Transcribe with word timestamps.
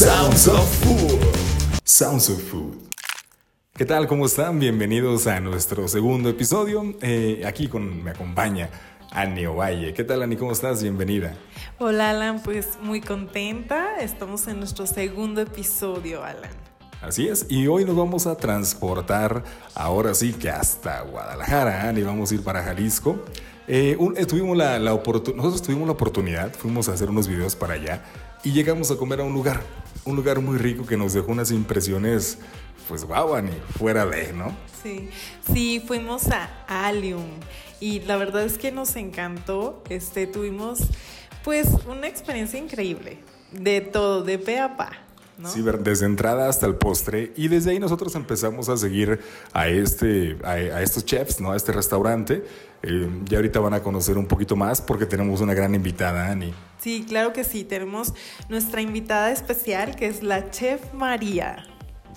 Sounds 0.00 0.48
of 0.48 0.66
Food. 0.82 1.20
Sounds 1.84 2.30
of 2.30 2.42
Food. 2.50 2.72
¿Qué 3.76 3.84
tal? 3.84 4.06
¿Cómo 4.06 4.24
están? 4.24 4.58
Bienvenidos 4.58 5.26
a 5.26 5.40
nuestro 5.40 5.88
segundo 5.88 6.30
episodio. 6.30 6.94
Eh, 7.02 7.42
aquí 7.44 7.68
con, 7.68 8.02
me 8.02 8.12
acompaña 8.12 8.70
Annie 9.10 9.46
Ovalle. 9.46 9.92
¿Qué 9.92 10.02
tal, 10.02 10.22
Annie? 10.22 10.38
¿Cómo 10.38 10.52
estás? 10.52 10.82
Bienvenida. 10.82 11.34
Hola, 11.78 12.08
Alan. 12.08 12.42
Pues 12.42 12.78
muy 12.80 13.02
contenta. 13.02 14.00
Estamos 14.00 14.48
en 14.48 14.60
nuestro 14.60 14.86
segundo 14.86 15.42
episodio, 15.42 16.24
Alan. 16.24 16.50
Así 17.02 17.28
es, 17.28 17.44
y 17.50 17.66
hoy 17.66 17.84
nos 17.84 17.94
vamos 17.94 18.26
a 18.26 18.38
transportar 18.38 19.44
ahora 19.74 20.14
sí 20.14 20.32
que 20.32 20.48
hasta 20.48 21.02
Guadalajara, 21.02 21.86
Annie. 21.86 22.04
Vamos 22.04 22.32
a 22.32 22.36
ir 22.36 22.42
para 22.42 22.62
Jalisco. 22.62 23.22
Eh, 23.68 23.98
la, 24.56 24.78
la 24.78 24.90
nosotros 24.92 25.62
tuvimos 25.62 25.86
la 25.86 25.92
oportunidad, 25.92 26.54
fuimos 26.54 26.88
a 26.88 26.94
hacer 26.94 27.10
unos 27.10 27.28
videos 27.28 27.54
para 27.54 27.74
allá 27.74 28.02
y 28.42 28.52
llegamos 28.52 28.90
a 28.90 28.96
comer 28.96 29.20
a 29.20 29.24
un 29.24 29.32
lugar, 29.32 29.62
un 30.10 30.16
lugar 30.16 30.40
muy 30.40 30.58
rico 30.58 30.84
que 30.84 30.96
nos 30.96 31.12
dejó 31.14 31.32
unas 31.32 31.50
impresiones, 31.50 32.38
pues 32.88 33.04
guau, 33.04 33.40
ni 33.40 33.52
fuera 33.78 34.04
de, 34.04 34.32
¿no? 34.32 34.54
Sí, 34.82 35.08
sí, 35.52 35.82
fuimos 35.86 36.28
a 36.28 36.48
Alium 36.66 37.24
y 37.80 38.00
la 38.00 38.16
verdad 38.16 38.44
es 38.44 38.58
que 38.58 38.72
nos 38.72 38.96
encantó, 38.96 39.82
este, 39.88 40.26
tuvimos 40.26 40.80
pues 41.44 41.68
una 41.86 42.06
experiencia 42.06 42.58
increíble, 42.58 43.18
de 43.52 43.80
todo, 43.80 44.22
de 44.22 44.38
pe 44.38 44.58
a 44.58 44.76
pa. 44.76 44.90
¿No? 45.38 45.48
Sí, 45.48 45.62
desde 45.62 46.04
entrada 46.04 46.50
hasta 46.50 46.66
el 46.66 46.74
postre. 46.74 47.32
Y 47.34 47.48
desde 47.48 47.70
ahí 47.70 47.78
nosotros 47.78 48.14
empezamos 48.14 48.68
a 48.68 48.76
seguir 48.76 49.20
a, 49.54 49.68
este, 49.68 50.36
a, 50.44 50.82
estos 50.82 51.06
chefs, 51.06 51.40
¿no? 51.40 51.52
A 51.52 51.56
este 51.56 51.72
restaurante. 51.72 52.44
Eh, 52.82 53.08
ya 53.24 53.38
ahorita 53.38 53.58
van 53.58 53.72
a 53.72 53.82
conocer 53.82 54.18
un 54.18 54.26
poquito 54.26 54.54
más 54.54 54.82
porque 54.82 55.06
tenemos 55.06 55.40
una 55.40 55.54
gran 55.54 55.74
invitada, 55.74 56.30
Ani. 56.30 56.52
Sí, 56.80 57.04
claro 57.06 57.32
que 57.32 57.44
sí. 57.44 57.64
Tenemos 57.64 58.14
nuestra 58.48 58.80
invitada 58.80 59.30
especial 59.30 59.96
que 59.96 60.06
es 60.06 60.22
la 60.22 60.50
chef 60.50 60.92
María. 60.94 61.66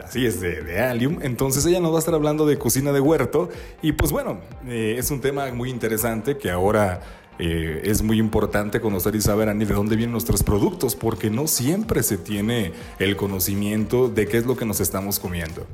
Así 0.03 0.25
es, 0.25 0.41
de, 0.41 0.61
de, 0.61 0.79
Alium. 0.79 1.19
Entonces 1.21 1.65
ella 1.65 1.79
nos 1.79 1.91
va 1.91 1.97
a 1.97 1.99
estar 1.99 2.13
hablando 2.13 2.45
de 2.45 2.57
cocina 2.57 2.91
de 2.91 2.99
huerto. 2.99 3.49
Y 3.81 3.91
pues 3.91 4.11
bueno, 4.11 4.39
eh, 4.65 4.95
es 4.97 5.11
un 5.11 5.21
tema 5.21 5.51
muy 5.53 5.69
interesante 5.69 6.37
que 6.37 6.49
ahora 6.49 7.01
eh, 7.39 7.81
es 7.83 8.01
muy 8.01 8.19
importante 8.19 8.79
conocer 8.79 9.15
y 9.15 9.21
saber, 9.21 9.49
Ani, 9.49 9.65
de 9.65 9.73
dónde 9.73 9.95
vienen 9.95 10.11
nuestros 10.11 10.43
productos, 10.43 10.95
porque 10.95 11.29
no 11.29 11.47
siempre 11.47 12.03
se 12.03 12.17
tiene 12.17 12.73
el 12.99 13.15
conocimiento 13.15 14.07
de 14.07 14.27
qué 14.27 14.37
es 14.37 14.45
lo 14.45 14.55
que 14.55 14.65
nos 14.65 14.79
estamos 14.79 15.19
comiendo. 15.19 15.65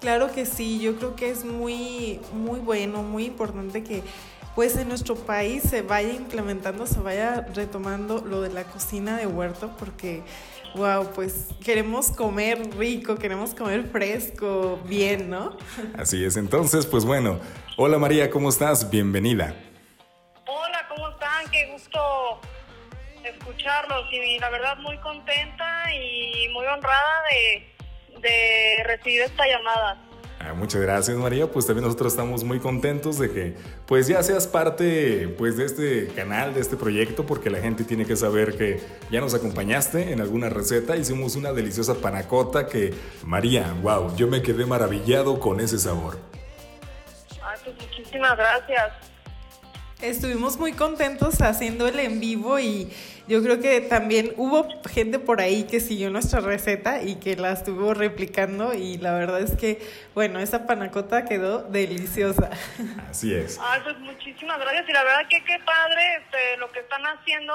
Claro 0.00 0.30
que 0.32 0.44
sí, 0.44 0.80
yo 0.80 0.96
creo 0.96 1.16
que 1.16 1.30
es 1.30 1.44
muy, 1.44 2.20
muy 2.34 2.60
bueno, 2.60 3.02
muy 3.02 3.26
importante 3.26 3.82
que 3.84 4.02
pues 4.54 4.76
en 4.76 4.88
nuestro 4.88 5.16
país 5.16 5.62
se 5.64 5.82
vaya 5.82 6.12
implementando, 6.12 6.86
se 6.86 7.00
vaya 7.00 7.46
retomando 7.54 8.20
lo 8.20 8.40
de 8.40 8.50
la 8.50 8.64
cocina 8.64 9.16
de 9.16 9.26
huerto, 9.26 9.74
porque, 9.78 10.22
wow, 10.76 11.10
pues 11.12 11.48
queremos 11.64 12.10
comer 12.10 12.76
rico, 12.76 13.16
queremos 13.16 13.54
comer 13.54 13.84
fresco, 13.90 14.80
bien, 14.84 15.28
¿no? 15.28 15.56
Así 15.98 16.24
es, 16.24 16.36
entonces, 16.36 16.86
pues 16.86 17.04
bueno, 17.04 17.40
hola 17.76 17.98
María, 17.98 18.30
¿cómo 18.30 18.48
estás? 18.48 18.88
Bienvenida. 18.90 19.54
Hola, 20.46 20.86
¿cómo 20.88 21.08
están? 21.08 21.50
Qué 21.50 21.72
gusto 21.72 22.40
escucharlos 23.24 24.06
y 24.12 24.38
la 24.38 24.50
verdad 24.50 24.76
muy 24.78 24.98
contenta 24.98 25.92
y 25.92 26.48
muy 26.52 26.66
honrada 26.66 27.22
de, 27.30 28.20
de 28.20 28.84
recibir 28.84 29.22
esta 29.22 29.46
llamada. 29.48 30.03
Ah, 30.46 30.52
muchas 30.52 30.82
gracias 30.82 31.16
María, 31.16 31.50
pues 31.50 31.66
también 31.66 31.84
nosotros 31.86 32.12
estamos 32.12 32.44
muy 32.44 32.60
contentos 32.60 33.18
de 33.18 33.30
que 33.30 33.54
pues 33.86 34.08
ya 34.08 34.22
seas 34.22 34.46
parte 34.46 35.26
pues 35.38 35.56
de 35.56 35.64
este 35.64 36.08
canal, 36.08 36.52
de 36.52 36.60
este 36.60 36.76
proyecto, 36.76 37.24
porque 37.24 37.48
la 37.48 37.60
gente 37.60 37.82
tiene 37.84 38.04
que 38.04 38.14
saber 38.14 38.58
que 38.58 38.78
ya 39.10 39.22
nos 39.22 39.32
acompañaste 39.32 40.12
en 40.12 40.20
alguna 40.20 40.50
receta, 40.50 40.96
hicimos 40.96 41.36
una 41.36 41.54
deliciosa 41.54 41.94
panacota 41.94 42.66
que 42.66 42.92
María, 43.24 43.74
wow, 43.80 44.14
yo 44.16 44.28
me 44.28 44.42
quedé 44.42 44.66
maravillado 44.66 45.40
con 45.40 45.60
ese 45.60 45.78
sabor. 45.78 46.18
Ay, 47.42 47.58
pues 47.64 47.76
muchísimas 47.80 48.36
gracias. 48.36 49.13
Estuvimos 50.04 50.58
muy 50.58 50.72
contentos 50.72 51.40
haciendo 51.40 51.88
el 51.88 51.98
en 51.98 52.20
vivo 52.20 52.58
y 52.58 52.92
yo 53.26 53.42
creo 53.42 53.58
que 53.58 53.80
también 53.80 54.34
hubo 54.36 54.68
gente 54.86 55.18
por 55.18 55.40
ahí 55.40 55.64
que 55.64 55.80
siguió 55.80 56.10
nuestra 56.10 56.40
receta 56.40 57.02
y 57.02 57.16
que 57.16 57.36
la 57.36 57.52
estuvo 57.52 57.94
replicando 57.94 58.74
y 58.74 58.98
la 58.98 59.14
verdad 59.14 59.40
es 59.40 59.56
que, 59.56 59.80
bueno, 60.14 60.40
esa 60.40 60.66
panacota 60.66 61.24
quedó 61.24 61.62
deliciosa. 61.62 62.50
Así 63.08 63.34
es. 63.34 63.58
Ay, 63.62 63.80
pues 63.82 63.98
muchísimas 64.00 64.58
gracias 64.60 64.86
y 64.86 64.92
la 64.92 65.04
verdad 65.04 65.22
que 65.30 65.42
qué 65.42 65.58
padre 65.64 66.02
este, 66.22 66.58
lo 66.58 66.70
que 66.70 66.80
están 66.80 67.02
haciendo 67.06 67.54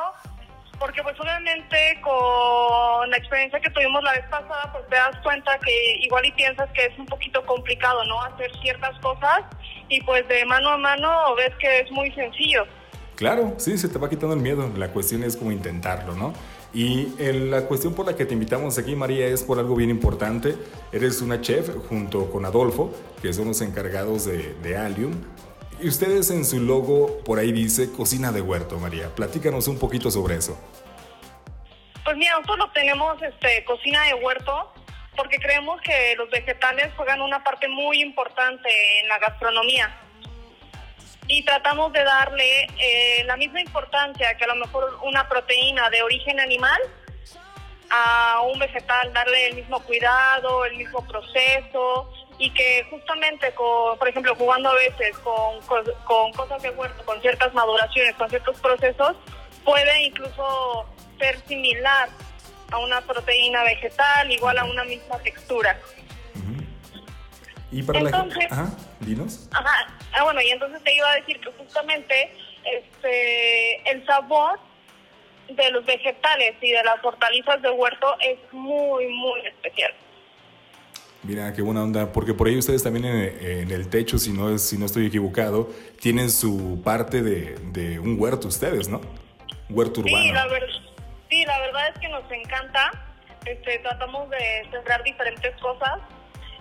porque 0.79 1.03
pues 1.03 1.19
obviamente 1.19 1.99
con 2.01 3.09
la 3.09 3.17
experiencia 3.17 3.59
que 3.59 3.69
tuvimos 3.69 4.01
la 4.03 4.13
vez 4.13 4.25
pasada, 4.29 4.71
pues 4.71 4.87
te 4.87 4.95
das 4.95 5.17
cuenta 5.21 5.59
que 5.59 5.97
igual 6.01 6.25
y 6.25 6.31
piensas 6.31 6.69
que 6.71 6.85
es 6.85 6.97
un 6.97 7.05
poquito 7.05 7.45
complicado, 7.45 8.03
¿no? 8.05 8.21
Hacer 8.23 8.51
ciertas 8.61 8.97
cosas 8.99 9.41
y 9.89 10.01
pues 10.01 10.27
de 10.27 10.45
mano 10.45 10.69
a 10.69 10.77
mano 10.77 11.35
ves 11.35 11.51
que 11.59 11.81
es 11.81 11.91
muy 11.91 12.11
sencillo. 12.13 12.65
Claro, 13.15 13.55
sí, 13.57 13.77
se 13.77 13.89
te 13.89 13.99
va 13.99 14.09
quitando 14.09 14.33
el 14.33 14.41
miedo. 14.41 14.71
La 14.77 14.89
cuestión 14.89 15.23
es 15.23 15.35
como 15.35 15.51
intentarlo, 15.51 16.15
¿no? 16.15 16.33
Y 16.73 17.07
la 17.19 17.65
cuestión 17.65 17.93
por 17.93 18.05
la 18.05 18.15
que 18.15 18.25
te 18.25 18.33
invitamos 18.33 18.77
aquí, 18.77 18.95
María, 18.95 19.25
es 19.27 19.43
por 19.43 19.59
algo 19.59 19.75
bien 19.75 19.89
importante. 19.89 20.55
Eres 20.93 21.21
una 21.21 21.41
chef 21.41 21.69
junto 21.89 22.29
con 22.31 22.45
Adolfo, 22.45 22.93
que 23.21 23.33
son 23.33 23.47
los 23.47 23.59
encargados 23.61 24.25
de, 24.25 24.53
de 24.61 24.77
Alium. 24.77 25.11
Y 25.81 25.87
ustedes 25.87 26.29
en 26.29 26.43
su 26.43 26.59
logo 26.59 27.23
por 27.23 27.39
ahí 27.39 27.53
dice 27.53 27.89
cocina 27.93 28.33
de 28.33 28.41
huerto, 28.41 28.77
María. 28.77 29.15
Platícanos 29.15 29.69
un 29.69 29.79
poquito 29.79 30.11
sobre 30.11 30.35
eso. 30.35 30.59
Pues 32.03 32.17
mira, 32.17 32.37
nosotros 32.37 32.73
tenemos 32.73 33.21
este, 33.21 33.63
cocina 33.63 34.03
de 34.03 34.15
huerto 34.15 34.73
porque 35.15 35.37
creemos 35.37 35.79
que 35.81 36.15
los 36.17 36.29
vegetales 36.29 36.91
juegan 36.97 37.21
una 37.21 37.43
parte 37.43 37.69
muy 37.69 38.01
importante 38.01 38.69
en 38.99 39.07
la 39.07 39.19
gastronomía. 39.19 39.95
Y 41.27 41.43
tratamos 41.43 41.93
de 41.93 42.03
darle 42.03 42.63
eh, 42.77 43.23
la 43.25 43.37
misma 43.37 43.61
importancia 43.61 44.35
que 44.35 44.43
a 44.43 44.47
lo 44.47 44.55
mejor 44.55 44.99
una 45.03 45.29
proteína 45.29 45.89
de 45.89 46.01
origen 46.01 46.41
animal 46.41 46.81
a 47.89 48.41
un 48.51 48.59
vegetal, 48.59 49.13
darle 49.13 49.47
el 49.47 49.55
mismo 49.55 49.79
cuidado, 49.83 50.65
el 50.65 50.75
mismo 50.75 51.05
proceso 51.07 52.11
y 52.39 52.49
que 52.51 52.87
justamente, 52.89 53.53
con, 53.53 53.97
por 53.99 54.07
ejemplo, 54.07 54.33
jugando 54.35 54.69
a 54.69 54.75
veces 54.75 55.17
con, 55.19 55.59
con, 56.05 56.31
cosas 56.31 56.61
de 56.63 56.69
huerto, 56.69 57.03
con 57.05 57.21
ciertas 57.21 57.53
maduraciones, 57.53 58.15
con 58.15 58.29
ciertos 58.29 58.57
procesos, 58.61 59.17
puede 59.65 60.03
incluso 60.03 60.85
ser 61.19 61.37
similar 61.45 62.09
a 62.71 62.77
una 62.77 63.01
proteína 63.01 63.63
vegetal, 63.63 64.31
igual 64.31 64.57
a 64.57 64.63
una 64.63 64.85
misma 64.85 65.19
textura. 65.19 65.77
Y 67.71 67.83
para 67.83 67.99
entonces, 67.99 68.49
la 68.49 68.55
Ajá, 68.55 68.77
dinos. 69.01 69.49
Ajá, 69.51 69.93
ah, 70.13 70.23
bueno, 70.23 70.41
y 70.41 70.49
entonces 70.49 70.81
te 70.81 70.95
iba 70.95 71.11
a 71.11 71.15
decir 71.15 71.39
que 71.41 71.51
justamente 71.51 72.31
este, 72.63 73.91
el 73.91 74.05
sabor 74.05 74.59
de 75.49 75.71
los 75.71 75.85
vegetales 75.85 76.55
y 76.61 76.71
de 76.71 76.83
las 76.83 77.03
hortalizas 77.03 77.61
de 77.61 77.69
huerto 77.69 78.15
es 78.21 78.37
muy, 78.53 79.07
muy 79.07 79.41
especial. 79.45 79.93
Mira, 81.23 81.53
qué 81.53 81.61
buena 81.61 81.83
onda, 81.83 82.11
porque 82.11 82.33
por 82.33 82.47
ahí 82.47 82.57
ustedes 82.57 82.81
también 82.81 83.05
en, 83.05 83.71
el 83.71 83.89
techo, 83.89 84.17
si 84.17 84.31
no, 84.31 84.57
si 84.57 84.77
no 84.77 84.85
estoy 84.85 85.05
equivocado, 85.07 85.69
tienen 85.99 86.31
su 86.31 86.81
parte 86.83 87.21
de, 87.21 87.55
de 87.73 87.99
un 87.99 88.19
huerto 88.19 88.47
ustedes, 88.47 88.87
¿no? 88.87 89.01
Huerto 89.69 89.99
urbano. 89.99 90.23
Sí, 90.23 90.31
la 90.31 90.47
verdad 90.47 90.79
Sí, 91.29 91.45
la 91.45 91.59
verdad 91.59 91.89
es 91.89 91.99
que 91.99 92.09
nos 92.09 92.29
encanta. 92.31 92.91
Este, 93.45 93.79
tratamos 93.79 94.29
de 94.29 94.67
sembrar 94.71 95.03
diferentes 95.03 95.55
cosas 95.57 95.99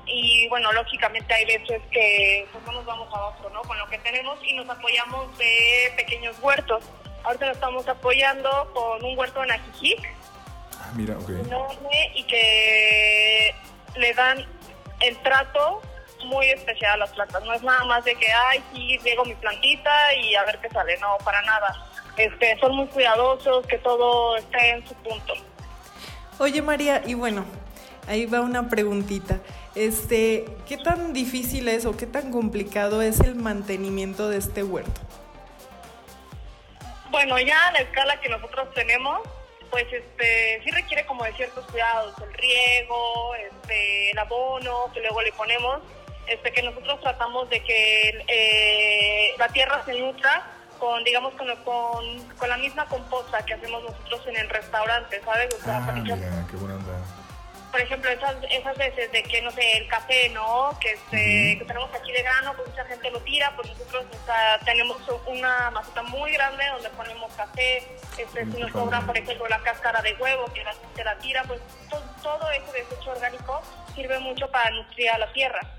y 0.06 0.46
bueno, 0.48 0.72
lógicamente 0.72 1.34
hay 1.34 1.44
veces 1.44 1.82
que 1.90 2.46
pues, 2.52 2.64
no 2.64 2.72
nos 2.72 2.84
vamos 2.84 3.08
abajo, 3.12 3.50
¿no? 3.50 3.62
Con 3.62 3.78
lo 3.78 3.88
que 3.88 3.98
tenemos 3.98 4.38
y 4.46 4.54
nos 4.54 4.69
apoyamos 4.69 5.36
de 5.38 5.92
pequeños 5.96 6.38
huertos. 6.40 6.84
Ahorita 7.25 7.46
nos 7.46 7.56
estamos 7.56 7.88
apoyando 7.88 8.70
con 8.75 9.05
un 9.05 9.19
huerto 9.19 9.43
en 9.43 9.50
Ajijic. 9.50 10.14
Ah, 10.75 10.93
mira, 10.94 11.19
ok. 11.19 11.31
Enorme 11.31 12.12
y 12.14 12.22
que 12.25 13.55
le 13.98 14.14
dan 14.14 14.44
el 15.00 15.16
trato 15.18 15.82
muy 16.24 16.46
especial 16.50 16.92
a 16.92 16.96
las 16.96 17.10
plantas. 17.10 17.42
No 17.44 17.52
es 17.52 17.62
nada 17.62 17.84
más 17.84 18.04
de 18.04 18.14
que, 18.14 18.26
ay, 18.48 18.62
sí, 18.72 18.98
llego 19.04 19.24
mi 19.24 19.34
plantita 19.34 20.14
y 20.14 20.34
a 20.34 20.44
ver 20.44 20.58
qué 20.60 20.68
sale. 20.70 20.96
No, 20.98 21.16
para 21.24 21.42
nada 21.42 21.88
este, 22.18 22.58
son 22.58 22.74
muy 22.74 22.86
cuidadosos, 22.88 23.66
que 23.66 23.78
todo 23.78 24.36
esté 24.36 24.70
en 24.70 24.86
su 24.86 24.94
punto. 24.96 25.34
Oye 26.38 26.62
María, 26.62 27.02
y 27.06 27.14
bueno, 27.14 27.44
ahí 28.06 28.26
va 28.26 28.40
una 28.40 28.68
preguntita. 28.68 29.38
Este, 29.74 30.44
¿qué 30.66 30.76
tan 30.76 31.12
difícil 31.12 31.68
es 31.68 31.86
o 31.86 31.96
qué 31.96 32.06
tan 32.06 32.32
complicado 32.32 33.02
es 33.02 33.20
el 33.20 33.36
mantenimiento 33.36 34.28
de 34.28 34.38
este 34.38 34.62
huerto? 34.62 35.00
Bueno, 37.10 37.38
ya 37.38 37.68
a 37.68 37.72
la 37.72 37.78
escala 37.78 38.20
que 38.20 38.28
nosotros 38.28 38.68
tenemos, 38.74 39.20
pues 39.70 39.87
este 39.93 40.61
sí 40.65 40.70
requiere 40.70 41.05
como 41.06 41.25
de 41.25 41.32
ciertos 41.35 41.65
cuidados, 41.67 42.15
el 42.23 42.32
riego, 42.35 43.35
este, 43.35 44.11
el 44.11 44.19
abono 44.19 44.91
que 44.93 45.00
luego 45.00 45.23
le 45.23 45.32
ponemos, 45.32 45.81
este 46.26 46.53
que 46.53 46.62
nosotros 46.62 47.00
tratamos 47.00 47.49
de 47.50 47.62
que 47.62 48.25
eh, 48.29 49.35
la 49.38 49.49
tierra 49.49 49.82
se 49.85 49.99
nutra 49.99 50.55
con, 50.79 51.03
digamos, 51.05 51.35
con, 51.35 51.49
con, 52.38 52.49
la 52.49 52.56
misma 52.56 52.87
composta 52.87 53.44
que 53.44 53.55
hacemos 53.55 53.82
nosotros 53.82 54.26
en 54.29 54.37
el 54.37 54.49
restaurante, 54.49 55.20
¿sabes? 55.25 55.49
ah, 55.67 55.93
mira, 55.93 56.17
qué 56.49 56.56
buena 56.56 56.76
por 57.78 57.86
ejemplo, 57.86 58.10
esas, 58.10 58.34
esas 58.50 58.76
veces 58.76 59.12
de 59.12 59.22
que, 59.22 59.40
no 59.40 59.52
sé, 59.52 59.76
el 59.76 59.86
café, 59.86 60.28
¿no? 60.30 60.76
Que, 60.80 60.94
este, 60.94 61.58
que 61.60 61.64
tenemos 61.64 61.94
aquí 61.94 62.10
de 62.10 62.22
grano, 62.25 62.52
pues 62.56 62.69
mucha 62.70 62.84
gente 62.86 63.08
lo 63.08 63.20
tira, 63.20 63.54
pues 63.54 63.69
nosotros 63.69 64.04
tenemos 64.64 64.96
una 65.28 65.70
maceta 65.70 66.02
muy 66.02 66.32
grande 66.32 66.66
donde 66.72 66.90
ponemos 66.90 67.32
café, 67.34 67.76
este, 68.19 68.46
si 68.46 68.60
nos 68.60 68.72
sobra, 68.72 69.00
por 69.02 69.16
ejemplo, 69.16 69.46
la 69.46 69.60
cáscara 69.60 70.02
de 70.02 70.12
huevo, 70.14 70.52
que 70.52 70.64
la 70.64 70.72
gente 70.72 71.04
la 71.04 71.19
tira, 71.19 71.44
pues 71.44 71.60
todo, 71.88 72.02
todo 72.20 72.50
ese 72.50 72.72
desecho 72.72 73.12
orgánico 73.12 73.62
sirve 73.94 74.19
mucho 74.19 74.50
para 74.50 74.70
nutrir 74.70 75.10
a 75.10 75.19
la 75.19 75.32
tierra. 75.32 75.77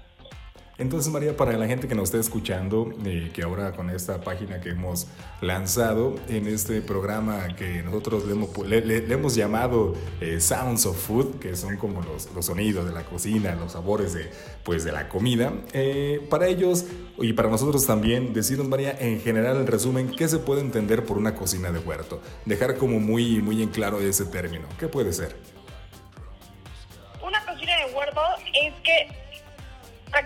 Entonces, 0.80 1.12
María, 1.12 1.36
para 1.36 1.58
la 1.58 1.68
gente 1.68 1.90
que 1.90 1.94
nos 1.94 2.06
esté 2.06 2.20
escuchando, 2.20 2.94
eh, 3.04 3.32
que 3.34 3.44
ahora 3.44 3.74
con 3.74 3.90
esta 3.90 4.22
página 4.22 4.62
que 4.62 4.70
hemos 4.70 5.08
lanzado 5.42 6.16
en 6.30 6.48
este 6.48 6.82
programa 6.82 7.54
que 7.58 7.84
nosotros 7.84 8.24
le 8.26 9.14
hemos, 9.14 9.36
llamado 9.36 9.94
eh, 10.22 10.40
Sounds 10.40 10.86
of 10.86 10.98
Food, 10.98 11.40
que 11.40 11.58
son 11.58 11.76
como 11.76 12.02
los, 12.02 12.30
sonidos 12.46 12.86
de 12.86 12.94
la 12.94 13.04
cocina, 13.04 13.56
los 13.56 13.74
sabores 13.74 14.14
de, 14.14 14.32
pues, 14.64 14.86
de 14.86 14.94
la 14.94 15.10
comida, 15.10 15.52
eh, 15.74 16.26
para 16.30 16.48
ellos 16.48 16.86
y 17.18 17.34
para 17.34 17.50
nosotros 17.50 17.86
también, 17.86 18.34
decirnos, 18.34 18.70
María, 18.70 18.96
en 18.98 19.20
general, 19.20 19.58
en 19.58 19.68
resumen, 19.68 20.10
¿qué 20.10 20.30
se 20.30 20.40
puede 20.40 20.62
entender 20.62 21.04
por 21.04 21.18
una 21.18 21.36
cocina 21.36 21.74
de 21.74 21.80
huerto? 21.80 22.22
Dejar 22.46 22.78
como 22.78 23.02
muy, 23.02 23.42
muy 23.42 23.62
en 23.62 23.70
claro 23.70 24.00
ese 24.00 24.24
término. 24.24 24.66
¿Qué 24.80 24.88
puede 24.88 25.12
ser? 25.12 25.59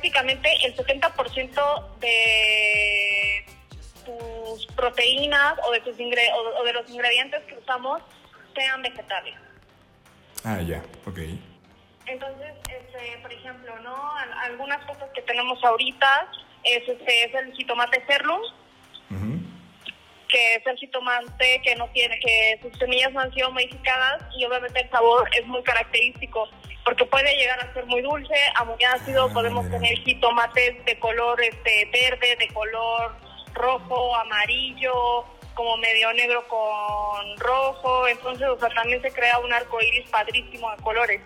Prácticamente 0.03 0.49
el 0.65 0.75
70% 0.75 1.99
de 1.99 3.45
tus 4.05 4.65
proteínas 4.75 5.53
o 5.65 5.71
de, 5.71 5.79
tus 5.79 5.95
o 5.95 6.63
de 6.65 6.73
los 6.73 6.89
ingredientes 6.89 7.41
que 7.43 7.55
usamos 7.55 8.01
sean 8.53 8.81
vegetales. 8.81 9.35
Ah, 10.43 10.59
ya, 10.61 10.83
ok. 11.05 11.19
Entonces, 12.05 12.51
este, 12.67 13.17
por 13.21 13.31
ejemplo, 13.31 13.79
¿no? 13.79 14.13
Algunas 14.43 14.83
cosas 14.85 15.09
que 15.15 15.21
tenemos 15.21 15.63
ahorita 15.63 16.29
es, 16.65 16.89
este, 16.89 17.23
es 17.23 17.33
el 17.35 17.53
jitomate 17.53 18.03
cerlum, 18.05 18.41
que 20.27 20.55
es 20.55 20.67
el 20.67 20.75
jitomate 20.75 21.61
que 21.63 21.75
no 21.75 21.87
tiene, 21.93 22.19
que 22.19 22.59
sus 22.61 22.77
semillas 22.77 23.13
no 23.13 23.21
han 23.21 23.33
sido 23.33 23.51
modificadas 23.51 24.21
y 24.37 24.43
obviamente 24.43 24.81
el 24.81 24.89
sabor 24.89 25.29
es 25.33 25.45
muy 25.45 25.63
característico 25.63 26.49
porque 26.83 27.05
puede 27.05 27.35
llegar 27.37 27.59
a 27.59 27.73
ser 27.73 27.85
muy 27.85 28.01
dulce, 28.01 28.35
a 28.55 28.63
muy 28.65 28.83
ácido, 28.83 29.25
ah, 29.25 29.33
podemos 29.33 29.69
tener 29.69 29.97
jitomates 29.99 30.83
de 30.85 30.99
color 30.99 31.41
este 31.41 31.89
verde, 31.91 32.35
de 32.37 32.47
color 32.49 33.15
rojo, 33.53 34.15
amarillo, 34.17 35.25
como 35.53 35.77
medio 35.77 36.11
negro 36.13 36.45
con 36.47 37.37
rojo, 37.37 38.07
entonces 38.07 38.47
o 38.47 38.59
sea, 38.59 38.69
también 38.69 39.01
se 39.01 39.11
crea 39.11 39.39
un 39.39 39.53
arco 39.53 39.81
iris 39.81 40.09
padrísimo 40.09 40.69
de 40.71 40.77
colores. 40.77 41.21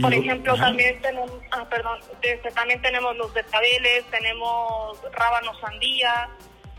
Por 0.00 0.14
ejemplo, 0.14 0.54
también 0.54 1.02
tenemos, 1.02 1.32
ah, 1.50 1.66
perdón, 1.68 1.98
este, 2.22 2.52
también 2.52 2.80
tenemos 2.80 3.16
los 3.16 3.34
betabeles, 3.34 4.04
tenemos 4.12 4.96
rábanos 5.12 5.58
sandía, 5.60 6.28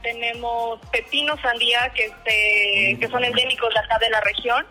tenemos 0.01 0.79
pepinos 0.89 1.37
sandía 1.41 1.89
que 1.89 2.05
este, 2.05 2.97
que 2.97 3.07
son 3.11 3.25
endémicos 3.25 3.73
de 3.73 3.79
acá 3.81 3.99
de 3.99 4.09
la 4.09 4.21
región 4.21 4.65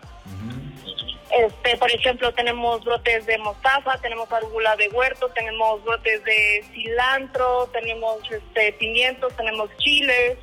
este, 1.31 1.77
por 1.77 1.91
ejemplo, 1.91 2.33
tenemos 2.33 2.83
brotes 2.83 3.25
de 3.25 3.37
mostaza, 3.37 3.97
tenemos 4.01 4.31
arugula 4.31 4.75
de 4.75 4.89
huerto, 4.89 5.29
tenemos 5.29 5.83
brotes 5.83 6.23
de 6.23 6.65
cilantro, 6.73 7.67
tenemos 7.71 8.19
este, 8.31 8.73
pimientos, 8.73 9.33
tenemos 9.35 9.69
chiles, 9.77 10.37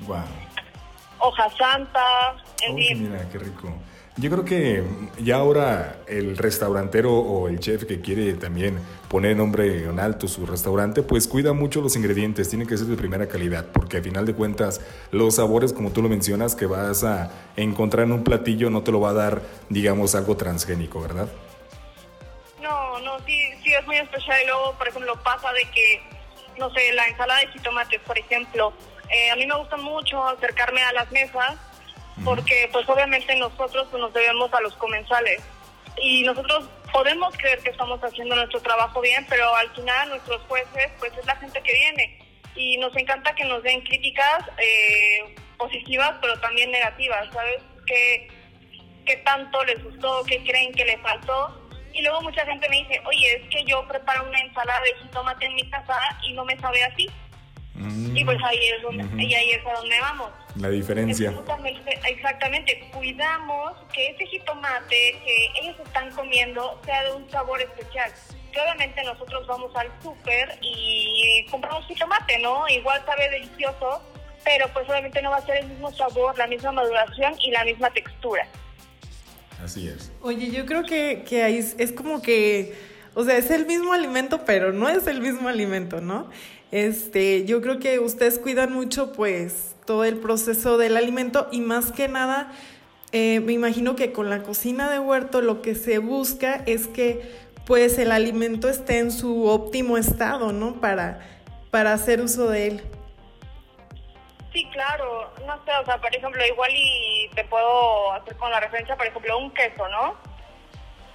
wow. 0.00 0.22
hoja 1.18 1.50
santa, 1.58 2.36
en 2.62 2.74
Mira, 2.74 3.28
qué 3.30 3.38
rico. 3.38 3.79
Yo 4.20 4.28
creo 4.28 4.44
que 4.44 4.84
ya 5.18 5.36
ahora 5.36 5.96
el 6.06 6.36
restaurantero 6.36 7.10
o 7.10 7.48
el 7.48 7.58
chef 7.58 7.86
que 7.86 8.02
quiere 8.02 8.34
también 8.34 8.78
poner 9.08 9.34
nombre 9.34 9.84
en 9.84 9.98
alto 9.98 10.28
su 10.28 10.44
restaurante, 10.44 11.02
pues 11.02 11.26
cuida 11.26 11.54
mucho 11.54 11.80
los 11.80 11.96
ingredientes, 11.96 12.50
tiene 12.50 12.66
que 12.66 12.76
ser 12.76 12.88
de 12.88 12.96
primera 12.96 13.28
calidad, 13.28 13.64
porque 13.72 13.96
al 13.96 14.02
final 14.02 14.26
de 14.26 14.34
cuentas 14.34 14.82
los 15.10 15.36
sabores, 15.36 15.72
como 15.72 15.90
tú 15.90 16.02
lo 16.02 16.10
mencionas, 16.10 16.54
que 16.54 16.66
vas 16.66 17.02
a 17.02 17.30
encontrar 17.56 18.04
en 18.04 18.12
un 18.12 18.22
platillo 18.22 18.68
no 18.68 18.82
te 18.82 18.92
lo 18.92 19.00
va 19.00 19.10
a 19.10 19.14
dar, 19.14 19.40
digamos, 19.70 20.14
algo 20.14 20.36
transgénico, 20.36 21.00
¿verdad? 21.00 21.28
No, 22.60 22.98
no, 22.98 23.18
sí, 23.20 23.40
sí 23.64 23.72
es 23.72 23.86
muy 23.86 23.96
especial. 23.96 24.38
Y 24.42 24.46
luego, 24.48 24.74
por 24.76 24.86
ejemplo, 24.86 25.18
pasa 25.24 25.50
de 25.54 25.62
que, 25.72 26.02
no 26.58 26.68
sé, 26.74 26.92
la 26.92 27.08
ensalada 27.08 27.40
de 27.40 27.46
jitomates, 27.46 28.02
por 28.02 28.18
ejemplo, 28.18 28.74
eh, 29.08 29.30
a 29.30 29.36
mí 29.36 29.46
me 29.46 29.56
gusta 29.56 29.78
mucho 29.78 30.22
acercarme 30.28 30.82
a 30.82 30.92
las 30.92 31.10
mesas 31.10 31.56
porque 32.24 32.68
pues 32.72 32.88
obviamente 32.88 33.34
nosotros 33.36 33.88
pues, 33.90 34.00
nos 34.00 34.12
debemos 34.12 34.52
a 34.52 34.60
los 34.60 34.74
comensales 34.76 35.42
y 36.02 36.22
nosotros 36.22 36.68
podemos 36.92 37.36
creer 37.36 37.58
que 37.60 37.70
estamos 37.70 38.00
haciendo 38.00 38.36
nuestro 38.36 38.60
trabajo 38.60 39.00
bien, 39.00 39.24
pero 39.28 39.54
al 39.54 39.70
final 39.70 40.08
nuestros 40.08 40.40
jueces 40.42 40.90
pues 40.98 41.12
es 41.16 41.26
la 41.26 41.36
gente 41.36 41.60
que 41.62 41.72
viene 41.72 42.18
y 42.54 42.78
nos 42.78 42.96
encanta 42.96 43.34
que 43.34 43.44
nos 43.44 43.62
den 43.62 43.80
críticas 43.82 44.44
eh, 44.58 45.34
positivas 45.56 46.14
pero 46.20 46.38
también 46.40 46.70
negativas, 46.70 47.28
¿sabes? 47.32 47.62
¿Qué, 47.86 48.28
¿Qué 49.06 49.16
tanto 49.18 49.64
les 49.64 49.82
gustó? 49.82 50.22
¿Qué 50.24 50.42
creen 50.44 50.72
que 50.72 50.84
les 50.84 51.00
faltó? 51.00 51.56
Y 51.92 52.02
luego 52.02 52.22
mucha 52.22 52.44
gente 52.46 52.68
me 52.68 52.78
dice, 52.78 53.00
oye, 53.04 53.36
es 53.36 53.48
que 53.50 53.64
yo 53.64 53.86
preparo 53.88 54.28
una 54.28 54.40
ensalada 54.40 54.80
de 54.82 54.94
jitomate 55.02 55.46
en 55.46 55.54
mi 55.54 55.68
casa 55.70 55.98
y 56.22 56.32
no 56.34 56.44
me 56.44 56.56
sabe 56.58 56.84
así. 56.84 57.08
Mm. 57.80 58.14
Y 58.14 58.24
pues 58.24 58.38
ahí 58.44 58.58
es 58.76 58.82
donde, 58.82 59.24
y 59.24 59.34
ahí 59.34 59.50
es 59.52 59.66
a 59.66 59.72
donde 59.72 59.98
vamos. 60.00 60.30
La 60.56 60.68
diferencia. 60.68 61.32
Exactamente, 62.06 62.90
cuidamos 62.92 63.72
que 63.92 64.08
ese 64.08 64.26
jitomate 64.26 65.18
que 65.24 65.60
ellos 65.62 65.76
están 65.84 66.10
comiendo 66.10 66.78
sea 66.84 67.04
de 67.04 67.12
un 67.12 67.28
sabor 67.30 67.60
especial. 67.62 68.12
Que 68.52 68.60
obviamente 68.60 69.02
nosotros 69.04 69.46
vamos 69.46 69.74
al 69.76 69.88
súper 70.02 70.58
y 70.60 71.46
compramos 71.50 71.86
jitomate, 71.86 72.38
¿no? 72.40 72.68
Igual 72.68 73.02
sabe 73.06 73.30
delicioso, 73.30 74.02
pero 74.44 74.68
pues 74.74 74.88
obviamente 74.88 75.22
no 75.22 75.30
va 75.30 75.38
a 75.38 75.46
ser 75.46 75.58
el 75.58 75.68
mismo 75.68 75.90
sabor, 75.92 76.36
la 76.36 76.46
misma 76.46 76.72
maduración 76.72 77.34
y 77.40 77.50
la 77.50 77.64
misma 77.64 77.90
textura. 77.90 78.46
Así 79.64 79.88
es. 79.88 80.12
Oye, 80.20 80.50
yo 80.50 80.66
creo 80.66 80.84
que, 80.84 81.24
que 81.26 81.42
ahí 81.44 81.58
es 81.58 81.92
como 81.92 82.20
que, 82.20 82.74
o 83.14 83.24
sea, 83.24 83.38
es 83.38 83.50
el 83.50 83.66
mismo 83.66 83.92
alimento, 83.92 84.44
pero 84.44 84.72
no 84.72 84.88
es 84.88 85.06
el 85.06 85.20
mismo 85.20 85.48
alimento, 85.48 86.00
¿no? 86.00 86.28
Este, 86.72 87.44
yo 87.44 87.60
creo 87.62 87.78
que 87.78 87.98
ustedes 87.98 88.38
cuidan 88.38 88.72
mucho, 88.72 89.12
pues, 89.12 89.74
todo 89.86 90.04
el 90.04 90.18
proceso 90.18 90.78
del 90.78 90.96
alimento 90.96 91.48
y 91.50 91.60
más 91.60 91.90
que 91.90 92.06
nada, 92.06 92.52
eh, 93.12 93.40
me 93.40 93.52
imagino 93.52 93.96
que 93.96 94.12
con 94.12 94.30
la 94.30 94.42
cocina 94.42 94.88
de 94.88 95.00
huerto 95.00 95.40
lo 95.40 95.62
que 95.62 95.74
se 95.74 95.98
busca 95.98 96.62
es 96.66 96.86
que, 96.86 97.34
pues, 97.66 97.98
el 97.98 98.12
alimento 98.12 98.68
esté 98.68 98.98
en 98.98 99.10
su 99.10 99.46
óptimo 99.46 99.96
estado, 99.96 100.52
¿no? 100.52 100.74
Para, 100.80 101.20
para 101.72 101.92
hacer 101.92 102.20
uso 102.20 102.48
de 102.48 102.68
él. 102.68 102.82
Sí, 104.52 104.68
claro. 104.72 105.32
No 105.46 105.56
sé, 105.64 105.72
o 105.80 105.84
sea, 105.84 105.98
por 106.00 106.14
ejemplo, 106.14 106.40
igual 106.46 106.70
y 106.72 107.28
te 107.34 107.44
puedo 107.44 108.12
hacer 108.12 108.36
con 108.36 108.50
la 108.50 108.60
referencia, 108.60 108.96
por 108.96 109.06
ejemplo, 109.06 109.38
un 109.38 109.50
queso, 109.52 109.88
¿no? 109.88 110.14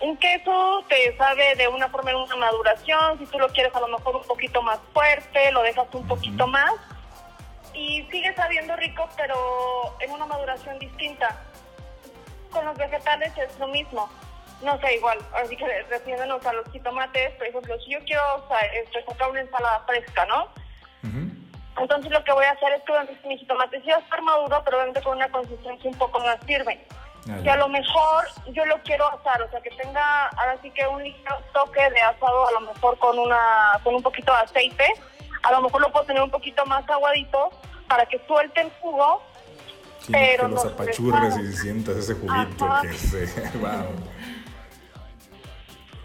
Un 0.02 0.18
queso 0.18 0.84
te 0.88 1.16
sabe 1.18 1.56
de 1.56 1.68
una 1.68 1.90
forma 1.90 2.12
en 2.12 2.18
una 2.18 2.36
maduración, 2.36 3.18
si 3.18 3.26
tú 3.28 3.40
lo 3.40 3.48
quieres 3.50 3.74
a 3.74 3.80
lo 3.80 3.88
mejor 3.88 4.18
un 4.18 4.24
poquito 4.24 4.62
más 4.62 4.80
fuerte, 4.94 5.52
lo 5.52 5.64
dejas 5.64 5.88
un 5.94 6.08
poquito 6.08 6.48
más 6.48 6.74
y 7.76 8.04
sigue 8.10 8.34
sabiendo 8.36 8.76
rico, 8.76 9.08
pero 9.18 9.96
en 10.00 10.12
una 10.12 10.26
maduración 10.26 10.80
distinta. 10.80 11.42
Con 12.50 12.66
los 12.66 12.78
vegetales 12.78 13.34
es 13.38 13.60
lo 13.60 13.68
mismo. 13.68 14.10
No 14.64 14.80
sé, 14.80 14.96
igual, 14.96 15.20
así 15.34 15.58
que 15.58 15.66
refiriéndonos 15.84 16.46
a 16.46 16.54
los 16.54 16.72
jitomates, 16.72 17.32
por 17.36 17.48
ejemplo, 17.48 17.78
si 17.82 17.92
yo 17.92 18.00
quiero 18.06 18.22
o 18.36 18.48
sea, 18.48 18.60
este, 18.60 19.04
sacar 19.04 19.30
una 19.30 19.42
ensalada 19.42 19.84
fresca, 19.86 20.26
¿no? 20.26 20.48
Entonces 21.78 22.10
lo 22.10 22.24
que 22.24 22.32
voy 22.32 22.46
a 22.46 22.52
hacer 22.52 22.72
es 22.72 22.84
que 22.84 23.28
mi 23.28 23.38
jitomate 23.38 23.82
sí 23.82 23.90
va 23.90 23.98
a 23.98 24.00
estar 24.00 24.22
maduro, 24.22 24.62
pero 24.64 24.78
obviamente 24.78 25.02
con 25.02 25.18
una 25.18 25.30
consistencia 25.30 25.90
un 25.90 25.98
poco 25.98 26.20
más 26.22 26.40
firme. 26.46 26.80
Que 27.26 27.50
a 27.50 27.58
lo 27.58 27.68
mejor 27.70 28.26
yo 28.52 28.64
lo 28.66 28.80
quiero 28.84 29.08
asar, 29.08 29.42
o 29.42 29.50
sea, 29.50 29.60
que 29.60 29.72
tenga 29.72 30.28
ahora 30.28 30.58
sí 30.62 30.70
que 30.70 30.86
un 30.86 31.02
ligero 31.04 31.36
toque 31.54 31.82
de 31.90 32.00
asado, 32.02 32.48
a 32.48 32.52
lo 32.52 32.62
mejor 32.62 33.00
con 33.00 33.18
una 33.18 33.80
con 33.84 33.96
un 33.96 34.04
poquito 34.04 34.32
de 34.32 34.40
aceite, 34.40 34.86
a 35.42 35.52
lo 35.52 35.62
mejor 35.62 35.82
lo 35.82 35.92
puedo 35.92 36.06
tener 36.06 36.22
un 36.22 36.30
poquito 36.30 36.64
más 36.68 36.88
aguadito 36.88 37.50
para 37.88 38.06
que 38.06 38.22
suelte 38.28 38.62
el 38.62 38.72
jugo, 38.80 39.24
pero 40.12 40.48
que 40.48 40.54
los 40.54 40.66
apachurres 40.66 41.38
y 41.38 41.54
sientas 41.54 41.98
ese 41.98 42.14
juguito 42.14 42.70
que 42.84 42.94
se, 42.94 43.26
wow. 43.58 43.88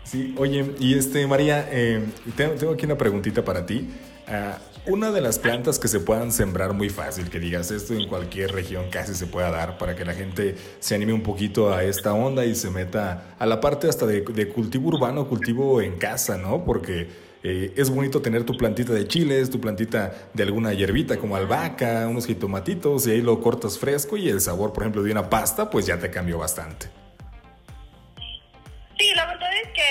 Sí, 0.04 0.34
oye, 0.38 0.74
y 0.80 0.98
este 0.98 1.24
María, 1.26 1.68
eh, 1.70 2.04
tengo, 2.34 2.54
tengo, 2.54 2.72
aquí 2.72 2.84
una 2.84 2.98
preguntita 2.98 3.44
para 3.44 3.64
ti. 3.64 3.88
Uh, 4.26 4.69
una 4.86 5.10
de 5.10 5.20
las 5.20 5.38
plantas 5.38 5.78
que 5.78 5.88
se 5.88 6.00
puedan 6.00 6.32
sembrar 6.32 6.72
muy 6.72 6.88
fácil, 6.88 7.28
que 7.28 7.38
digas 7.38 7.70
esto 7.70 7.94
en 7.94 8.08
cualquier 8.08 8.52
región 8.52 8.86
casi 8.90 9.14
se 9.14 9.26
pueda 9.26 9.50
dar 9.50 9.78
para 9.78 9.94
que 9.94 10.04
la 10.04 10.14
gente 10.14 10.56
se 10.78 10.94
anime 10.94 11.12
un 11.12 11.22
poquito 11.22 11.72
a 11.72 11.84
esta 11.84 12.14
onda 12.14 12.44
y 12.44 12.54
se 12.54 12.70
meta 12.70 13.34
a 13.38 13.46
la 13.46 13.60
parte 13.60 13.88
hasta 13.88 14.06
de, 14.06 14.24
cultivo 14.48 14.88
urbano, 14.88 15.28
cultivo 15.28 15.82
en 15.82 15.96
casa, 15.98 16.38
¿no? 16.38 16.64
Porque 16.64 17.08
eh, 17.42 17.72
es 17.76 17.90
bonito 17.90 18.22
tener 18.22 18.44
tu 18.44 18.56
plantita 18.56 18.92
de 18.92 19.06
chiles, 19.06 19.50
tu 19.50 19.60
plantita 19.60 20.30
de 20.32 20.42
alguna 20.42 20.72
hierbita 20.72 21.18
como 21.18 21.36
albahaca, 21.36 22.06
unos 22.08 22.26
jitomatitos 22.26 23.06
y 23.06 23.12
ahí 23.12 23.22
lo 23.22 23.40
cortas 23.40 23.78
fresco 23.78 24.16
y 24.16 24.28
el 24.28 24.40
sabor, 24.40 24.72
por 24.72 24.82
ejemplo, 24.82 25.02
de 25.02 25.12
una 25.12 25.28
pasta, 25.28 25.70
pues 25.70 25.86
ya 25.86 25.98
te 25.98 26.10
cambió 26.10 26.38
bastante. 26.38 26.99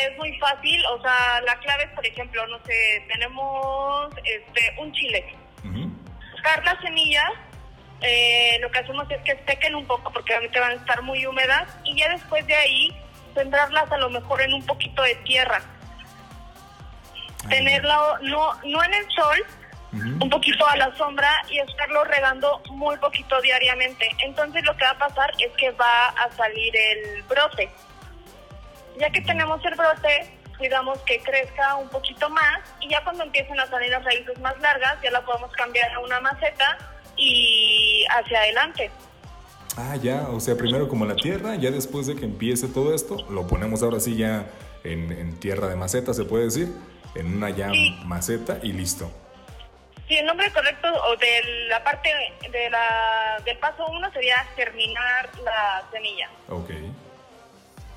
Es 0.08 0.18
muy 0.18 0.38
fácil, 0.40 0.86
o 0.88 1.02
sea, 1.02 1.42
la 1.42 1.56
clave 1.60 1.84
es, 1.84 1.90
por 1.92 2.06
ejemplo, 2.06 2.46
no 2.48 2.58
sé, 2.66 3.06
tenemos 3.08 4.14
este 4.24 4.76
un 4.78 4.92
chile. 4.94 5.36
Buscar 6.32 6.64
las 6.64 6.80
semillas, 6.82 7.32
eh, 8.02 8.58
lo 8.62 8.72
que 8.72 8.80
hacemos 8.80 9.10
es 9.12 9.22
que 9.24 9.38
sequen 9.46 9.76
un 9.76 9.86
poco 9.86 10.12
porque 10.12 10.34
obviamente 10.34 10.60
van 10.60 10.72
a 10.72 10.76
estar 10.76 11.02
muy 11.02 11.26
húmedas 11.26 11.68
y 11.84 12.00
ya 12.00 12.10
después 12.10 12.48
de 12.48 12.56
ahí 12.56 12.98
sembrarlas 13.36 13.92
a 13.92 13.98
lo 13.98 14.10
mejor 14.10 14.42
en 14.42 14.54
un 14.54 14.66
poquito 14.66 15.02
de 15.04 15.16
tierra. 15.16 15.62
Ah, 17.46 17.50
Tenerlo 17.50 18.20
no, 18.20 18.54
no 18.64 18.84
en 18.84 18.94
el 18.94 19.06
sol, 19.12 19.46
un 19.92 20.30
poquito 20.30 20.68
a 20.68 20.78
la 20.78 20.96
sombra 20.96 21.30
y 21.50 21.60
estarlo 21.60 22.04
regando 22.06 22.62
muy 22.70 22.96
poquito 22.98 23.42
diariamente. 23.42 24.10
Entonces 24.20 24.64
lo 24.64 24.76
que 24.78 24.86
va 24.86 24.92
a 24.92 24.98
pasar 24.98 25.32
es 25.40 25.52
que 25.58 25.72
va 25.72 26.08
a 26.10 26.32
salir 26.38 26.76
el 26.76 27.24
brote. 27.24 27.70
Ya 29.00 29.10
que 29.10 29.22
tenemos 29.22 29.64
el 29.66 29.76
brote, 29.76 30.30
cuidamos 30.58 31.00
que 31.00 31.20
crezca 31.22 31.76
un 31.78 31.88
poquito 31.90 32.30
más 32.30 32.60
y 32.82 32.90
ya 32.90 33.04
cuando 33.04 33.24
empiecen 33.24 33.60
a 33.60 33.66
salir 33.68 33.90
las 33.90 34.04
raíces 34.04 34.38
más 34.40 34.60
largas 34.60 35.02
ya 35.02 35.10
la 35.10 35.26
podemos 35.26 35.52
cambiar 35.54 35.92
a 35.94 36.00
una 36.00 36.20
maceta 36.20 36.78
y 37.16 38.06
hacia 38.10 38.40
adelante. 38.40 38.92
Ah, 39.78 39.96
ya, 39.96 40.28
o 40.30 40.40
sea, 40.42 40.56
primero 40.56 40.90
como 40.90 41.06
la 41.06 41.16
tierra, 41.16 41.56
ya 41.56 41.72
después 41.72 42.08
de 42.08 42.16
que 42.16 42.26
empiece 42.26 42.68
todo 42.68 42.94
esto, 42.94 43.26
lo 43.30 43.48
ponemos 43.48 43.82
ahora 43.82 44.02
sí 44.02 44.18
ya 44.18 44.46
en, 44.84 45.40
tierra 45.40 45.68
de 45.68 45.78
maceta, 45.78 46.14
se 46.14 46.26
puede 46.26 46.46
decir, 46.46 46.68
en 47.16 47.38
una 47.38 47.50
ya 47.50 47.72
maceta 48.04 48.60
y 48.62 48.74
listo. 48.74 49.10
Sí, 50.10 50.18
el 50.18 50.26
nombre 50.26 50.52
correcto 50.52 50.88
o 51.06 51.16
de 51.18 51.68
la 51.68 51.84
parte 51.84 52.10
de 52.52 52.70
la, 52.70 53.40
del 53.46 53.58
paso 53.60 53.86
uno 53.88 54.12
sería 54.12 54.38
germinar 54.56 55.30
la 55.44 55.84
semilla. 55.92 56.30
Ok. 56.50 56.72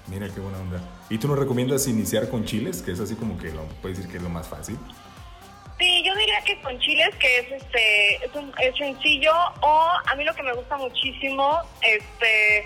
Mira 0.08 0.28
qué 0.28 0.40
buena 0.40 0.58
onda. 0.58 0.80
¿Y 1.12 1.18
tú 1.18 1.28
nos 1.28 1.38
recomiendas 1.38 1.86
iniciar 1.88 2.30
con 2.30 2.46
chiles? 2.46 2.80
Que 2.80 2.92
es 2.92 3.00
así 3.00 3.16
como 3.16 3.36
que 3.36 3.52
lo 3.52 3.66
puedes 3.82 3.98
decir 3.98 4.10
que 4.10 4.16
es 4.16 4.22
lo 4.22 4.30
más 4.30 4.48
fácil. 4.48 4.78
Sí, 5.78 6.02
yo 6.06 6.14
diría 6.14 6.40
que 6.40 6.58
con 6.62 6.78
chiles, 6.78 7.14
que 7.16 7.38
es 7.40 7.52
este 7.52 8.24
es, 8.24 8.34
un, 8.34 8.50
es 8.58 8.74
sencillo, 8.78 9.32
o 9.60 9.90
a 10.06 10.14
mí 10.16 10.24
lo 10.24 10.34
que 10.34 10.42
me 10.42 10.54
gusta 10.54 10.78
muchísimo 10.78 11.60
este 11.82 12.60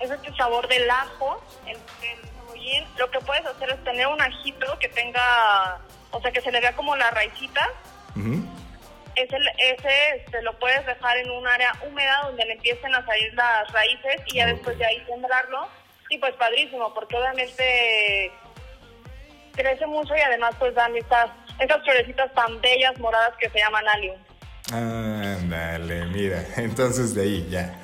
es 0.00 0.10
este 0.10 0.34
sabor 0.34 0.66
del 0.66 0.90
ajo, 0.90 1.40
el, 1.66 1.76
el 1.76 2.84
Lo 2.98 3.08
que 3.12 3.20
puedes 3.20 3.46
hacer 3.46 3.70
es 3.70 3.84
tener 3.84 4.08
un 4.08 4.20
ajito 4.20 4.66
que 4.80 4.88
tenga, 4.88 5.78
o 6.10 6.20
sea, 6.20 6.32
que 6.32 6.40
se 6.40 6.50
le 6.50 6.60
vea 6.60 6.74
como 6.74 6.96
la 6.96 7.12
raicita 7.12 7.70
ese, 9.14 9.36
ese 9.58 10.16
este, 10.16 10.42
lo 10.42 10.58
puedes 10.58 10.84
dejar 10.84 11.16
en 11.18 11.30
un 11.30 11.46
área 11.46 11.72
húmeda 11.86 12.22
donde 12.24 12.44
le 12.44 12.54
empiecen 12.54 12.92
a 12.92 13.06
salir 13.06 13.32
las 13.34 13.70
raíces 13.72 14.20
y 14.26 14.34
ya 14.34 14.46
después 14.46 14.76
de 14.78 14.84
ahí 14.84 15.00
sembrarlo. 15.06 15.68
Y 16.14 16.18
pues 16.18 16.32
padrísimo, 16.34 16.94
porque 16.94 17.16
obviamente 17.16 18.30
crece 19.52 19.84
mucho 19.86 20.14
y 20.14 20.20
además 20.20 20.54
pues 20.60 20.72
dan 20.72 20.96
estas, 20.96 21.28
estas 21.58 21.82
florecitas 21.82 22.32
tan 22.34 22.60
bellas 22.60 22.96
moradas 23.00 23.34
que 23.40 23.50
se 23.50 23.58
llaman 23.58 23.84
alium. 23.88 24.16
Ándale, 24.72 26.06
mira, 26.06 26.44
entonces 26.56 27.16
de 27.16 27.22
ahí 27.22 27.48
ya, 27.50 27.80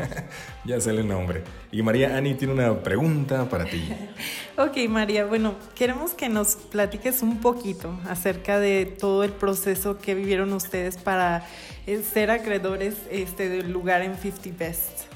ya 0.64 0.80
sale 0.80 1.00
el 1.00 1.08
nombre. 1.08 1.42
Y 1.72 1.82
María 1.82 2.16
Ani 2.16 2.34
tiene 2.34 2.54
una 2.54 2.80
pregunta 2.84 3.48
para 3.48 3.64
ti. 3.64 3.92
ok, 4.56 4.76
María, 4.88 5.24
bueno, 5.24 5.56
queremos 5.74 6.14
que 6.14 6.28
nos 6.28 6.54
platiques 6.54 7.22
un 7.22 7.40
poquito 7.40 7.98
acerca 8.08 8.60
de 8.60 8.86
todo 8.86 9.24
el 9.24 9.32
proceso 9.32 9.98
que 9.98 10.14
vivieron 10.14 10.52
ustedes 10.52 10.96
para 10.96 11.44
eh, 11.88 12.00
ser 12.02 12.30
acreedores 12.30 12.94
este, 13.10 13.48
del 13.48 13.72
lugar 13.72 14.02
en 14.02 14.16
50 14.16 14.50
Best. 14.56 15.09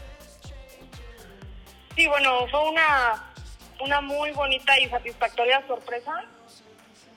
Sí, 1.96 2.06
bueno, 2.08 2.46
fue 2.48 2.68
una, 2.70 3.24
una 3.80 4.00
muy 4.00 4.30
bonita 4.32 4.78
y 4.78 4.88
satisfactoria 4.88 5.64
sorpresa, 5.66 6.24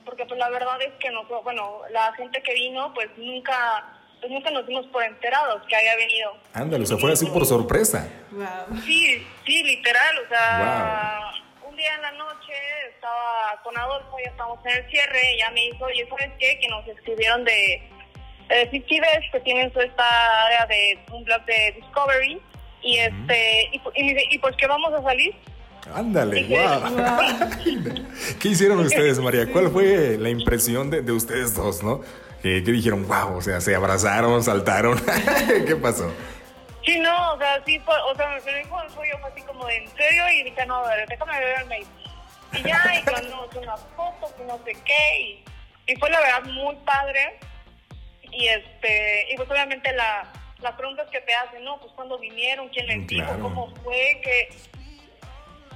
porque 0.05 0.25
pues 0.25 0.39
la 0.39 0.49
verdad 0.49 0.81
es 0.81 0.93
que 0.99 1.09
no, 1.09 1.23
bueno, 1.43 1.81
la 1.91 2.13
gente 2.13 2.41
que 2.43 2.53
vino 2.53 2.93
pues 2.93 3.09
nunca 3.17 3.93
pues 4.19 4.31
nunca 4.31 4.49
nos 4.49 4.65
dimos 4.65 4.85
por 4.87 5.03
enterados 5.03 5.61
que 5.67 5.75
había 5.75 5.95
venido. 5.95 6.35
Ándale, 6.53 6.85
se 6.85 6.97
fue 6.97 7.11
así 7.11 7.27
por 7.27 7.45
sorpresa. 7.45 8.07
Sí, 8.83 9.27
sí, 9.45 9.63
literal, 9.63 10.17
o 10.25 10.27
sea, 10.27 11.31
un 11.63 11.75
día 11.75 11.93
en 11.95 12.01
la 12.01 12.11
noche 12.13 12.53
estaba 12.95 13.61
con 13.63 13.77
Adolfo, 13.77 14.17
ya 14.23 14.31
estábamos 14.31 14.65
en 14.65 14.71
el 14.71 14.89
cierre, 14.89 15.35
y 15.35 15.39
ya 15.39 15.51
me 15.51 15.61
dijo, 15.61 15.85
oye, 15.85 16.07
¿sabes 16.09 16.31
qué? 16.39 16.59
Que 16.59 16.67
nos 16.67 16.87
escribieron 16.87 17.43
de, 17.45 17.89
de 18.49 19.21
que 19.31 19.39
tienen 19.41 19.71
su 19.71 19.79
esta 19.81 20.45
área 20.45 20.65
de 20.65 20.99
un 21.11 21.23
blog 21.23 21.45
de 21.45 21.73
Discovery, 21.73 22.41
y 22.87 22.97
este, 22.99 23.69
y, 23.73 23.81
y, 23.95 24.17
y 24.31 24.37
pues 24.39 24.55
que 24.55 24.65
vamos 24.65 24.93
a 24.93 25.03
salir. 25.03 25.35
Ándale, 25.93 26.43
wow. 26.45 26.95
¿Qué 28.39 28.47
hicieron 28.49 28.79
ustedes, 28.79 29.19
María? 29.19 29.51
¿Cuál 29.51 29.69
fue 29.69 30.17
la 30.17 30.29
impresión 30.29 30.89
de, 30.89 31.01
de 31.01 31.11
ustedes 31.11 31.53
dos, 31.53 31.83
no? 31.83 32.01
que, 32.41 32.61
dijeron, 32.61 33.05
wow, 33.07 33.37
o 33.37 33.41
sea, 33.41 33.59
se 33.59 33.75
abrazaron, 33.75 34.41
saltaron. 34.41 34.97
¿Qué 35.67 35.75
pasó? 35.75 36.13
Sí, 36.85 36.97
no, 36.99 37.33
o 37.33 37.37
sea, 37.37 37.61
sí, 37.65 37.77
fue, 37.79 37.93
o 38.09 38.15
sea, 38.15 38.29
me 38.29 38.59
dijo 38.59 38.81
el 38.81 38.89
suyo, 38.91 39.17
fue 39.19 39.29
así 39.31 39.41
como 39.41 39.65
de 39.65 39.77
en 39.77 39.89
serio, 39.97 40.23
y 40.29 40.43
dije, 40.43 40.65
no, 40.65 40.81
déjame 41.09 41.39
ver 41.39 41.59
el 41.59 41.67
mail. 41.67 41.87
Y 42.53 42.63
ya, 42.63 42.81
y 42.97 43.03
cuando 43.03 43.49
una 43.59 43.75
foto, 43.75 44.33
y 44.41 44.47
no 44.47 44.57
sé 44.63 44.73
qué, 44.85 45.19
y, 45.19 45.43
y, 45.87 45.95
fue 45.97 46.09
la 46.09 46.21
verdad 46.21 46.43
muy 46.53 46.75
padre. 46.85 47.37
Y 48.31 48.47
este, 48.47 49.33
y 49.33 49.35
pues 49.35 49.49
obviamente 49.49 49.91
la, 49.93 50.31
las 50.59 50.73
preguntas 50.73 51.07
que 51.09 51.21
te 51.21 51.33
hacen, 51.33 51.63
¿no? 51.63 51.79
Pues 51.79 51.91
cuándo 51.93 52.17
vinieron, 52.17 52.69
quién 52.69 52.87
les 52.87 53.07
dijo, 53.07 53.31
cómo 53.41 53.73
fue, 53.83 54.19
que 54.23 54.49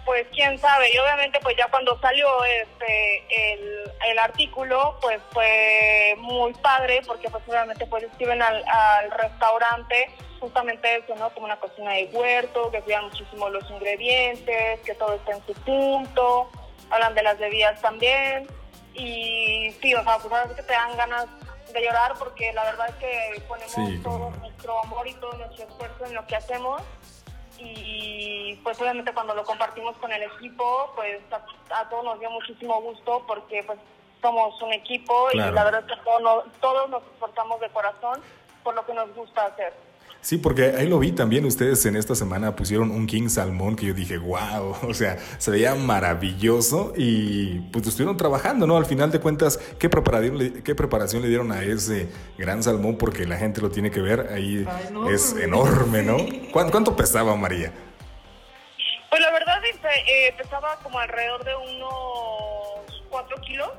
pues 0.06 0.26
quién 0.34 0.58
sabe, 0.58 0.92
y 0.92 0.98
obviamente 0.98 1.40
pues 1.44 1.56
ya 1.56 1.68
cuando 1.68 2.00
salió 2.00 2.44
este 2.44 3.54
el, 3.54 3.92
el 4.08 4.20
artículo, 4.20 4.98
pues 5.00 5.22
fue 5.32 6.16
muy 6.18 6.54
padre, 6.56 7.02
porque 7.06 7.30
pues 7.30 7.44
obviamente 7.48 7.86
pues 7.86 8.04
escriben 8.06 8.42
al, 8.42 8.64
al 8.68 9.12
restaurante 9.12 10.10
justamente 10.40 10.96
eso, 10.98 11.16
¿no? 11.16 11.30
Como 11.30 11.46
una 11.46 11.60
cocina 11.60 11.94
de 11.94 12.06
huerto, 12.06 12.72
que 12.72 12.82
cuidan 12.82 13.06
muchísimo 13.06 13.48
los 13.50 13.70
ingredientes, 13.70 14.80
que 14.80 14.96
todo 14.96 15.14
está 15.14 15.34
en 15.34 15.46
su 15.46 15.54
punto, 15.54 16.50
hablan 16.90 17.14
de 17.14 17.22
las 17.22 17.38
bebidas 17.38 17.80
también, 17.80 18.48
y 18.96 19.72
sí, 19.82 19.94
o 19.94 20.04
sea, 20.04 20.18
pues 20.18 20.34
ahora 20.34 20.56
que 20.56 20.64
te 20.64 20.74
dan 20.74 20.98
ganas 20.98 21.28
de 21.74 21.84
llorar 21.84 22.14
porque 22.18 22.54
la 22.54 22.64
verdad 22.64 22.90
es 22.90 22.96
que 22.96 23.44
ponemos 23.48 24.04
todo 24.04 24.30
nuestro 24.40 24.84
amor 24.84 25.08
y 25.08 25.14
todo 25.16 25.34
nuestro 25.34 25.66
esfuerzo 25.66 26.06
en 26.06 26.16
lo 26.16 26.26
que 26.28 26.36
hacemos 26.36 26.82
y 27.58 28.56
pues 28.64 28.80
obviamente 28.82 29.14
cuando 29.14 29.36
lo 29.36 29.44
compartimos 29.44 29.96
con 29.98 30.12
el 30.12 30.24
equipo, 30.24 30.92
pues 30.96 31.22
a, 31.70 31.90
todos 31.90 32.04
nos 32.04 32.20
dio 32.20 32.30
muchísimo 32.32 32.82
gusto 32.82 33.24
porque 33.28 33.64
pues 33.64 33.78
somos 34.22 34.60
un 34.62 34.74
equipo 34.74 35.30
y 35.34 35.38
la 35.38 35.64
verdad 35.64 35.84
es 35.88 35.96
que 35.96 36.04
todos, 36.04 36.46
todos 36.60 36.90
nos 36.90 37.04
esforzamos 37.04 37.60
de 37.60 37.70
corazón 37.70 38.22
por 38.64 38.76
lo 38.76 38.86
que 38.86 38.94
nos 38.94 39.14
gusta 39.16 39.46
hacer. 39.46 39.74
Sí, 40.22 40.38
porque 40.38 40.76
ahí 40.78 40.88
lo 40.88 41.00
vi 41.00 41.12
también, 41.12 41.46
ustedes 41.46 41.84
en 41.88 41.96
esta 41.96 42.14
semana 42.14 42.56
pusieron 42.56 42.92
un 42.92 43.08
King 43.08 43.28
Salmón 43.28 43.76
que 43.76 43.88
yo 43.88 43.94
dije, 43.96 44.20
wow, 44.20 44.76
o 44.88 44.94
sea, 44.94 45.18
se 45.40 45.50
veía 45.50 45.74
maravilloso 45.74 46.94
y 46.96 47.60
pues 47.72 47.88
estuvieron 47.88 48.18
trabajando, 48.18 48.68
¿no? 48.68 48.78
Al 48.78 48.86
final 48.86 49.12
de 49.12 49.20
cuentas, 49.20 49.58
¿qué 49.80 49.90
preparación, 49.90 50.62
qué 50.64 50.76
preparación 50.76 51.24
le 51.24 51.28
dieron 51.28 51.52
a 51.52 51.64
ese 51.64 52.08
gran 52.38 52.62
salmón? 52.62 52.98
Porque 53.00 53.26
la 53.26 53.38
gente 53.38 53.62
lo 53.62 53.72
tiene 53.72 53.90
que 53.90 54.02
ver, 54.02 54.28
ahí 54.32 54.66
es 55.12 55.34
enorme, 55.34 56.04
¿no? 56.04 56.18
¿Cuánto, 56.52 56.96
pesaba 56.96 57.36
María? 57.36 57.74
Pues 59.10 59.22
la 59.22 59.32
verdad 59.32 59.58
eh, 60.08 60.34
pesaba 60.38 60.78
como 60.84 61.00
alrededor 61.00 61.44
de 61.44 61.52
unos 61.56 63.04
4 63.10 63.38
kilos. 63.42 63.70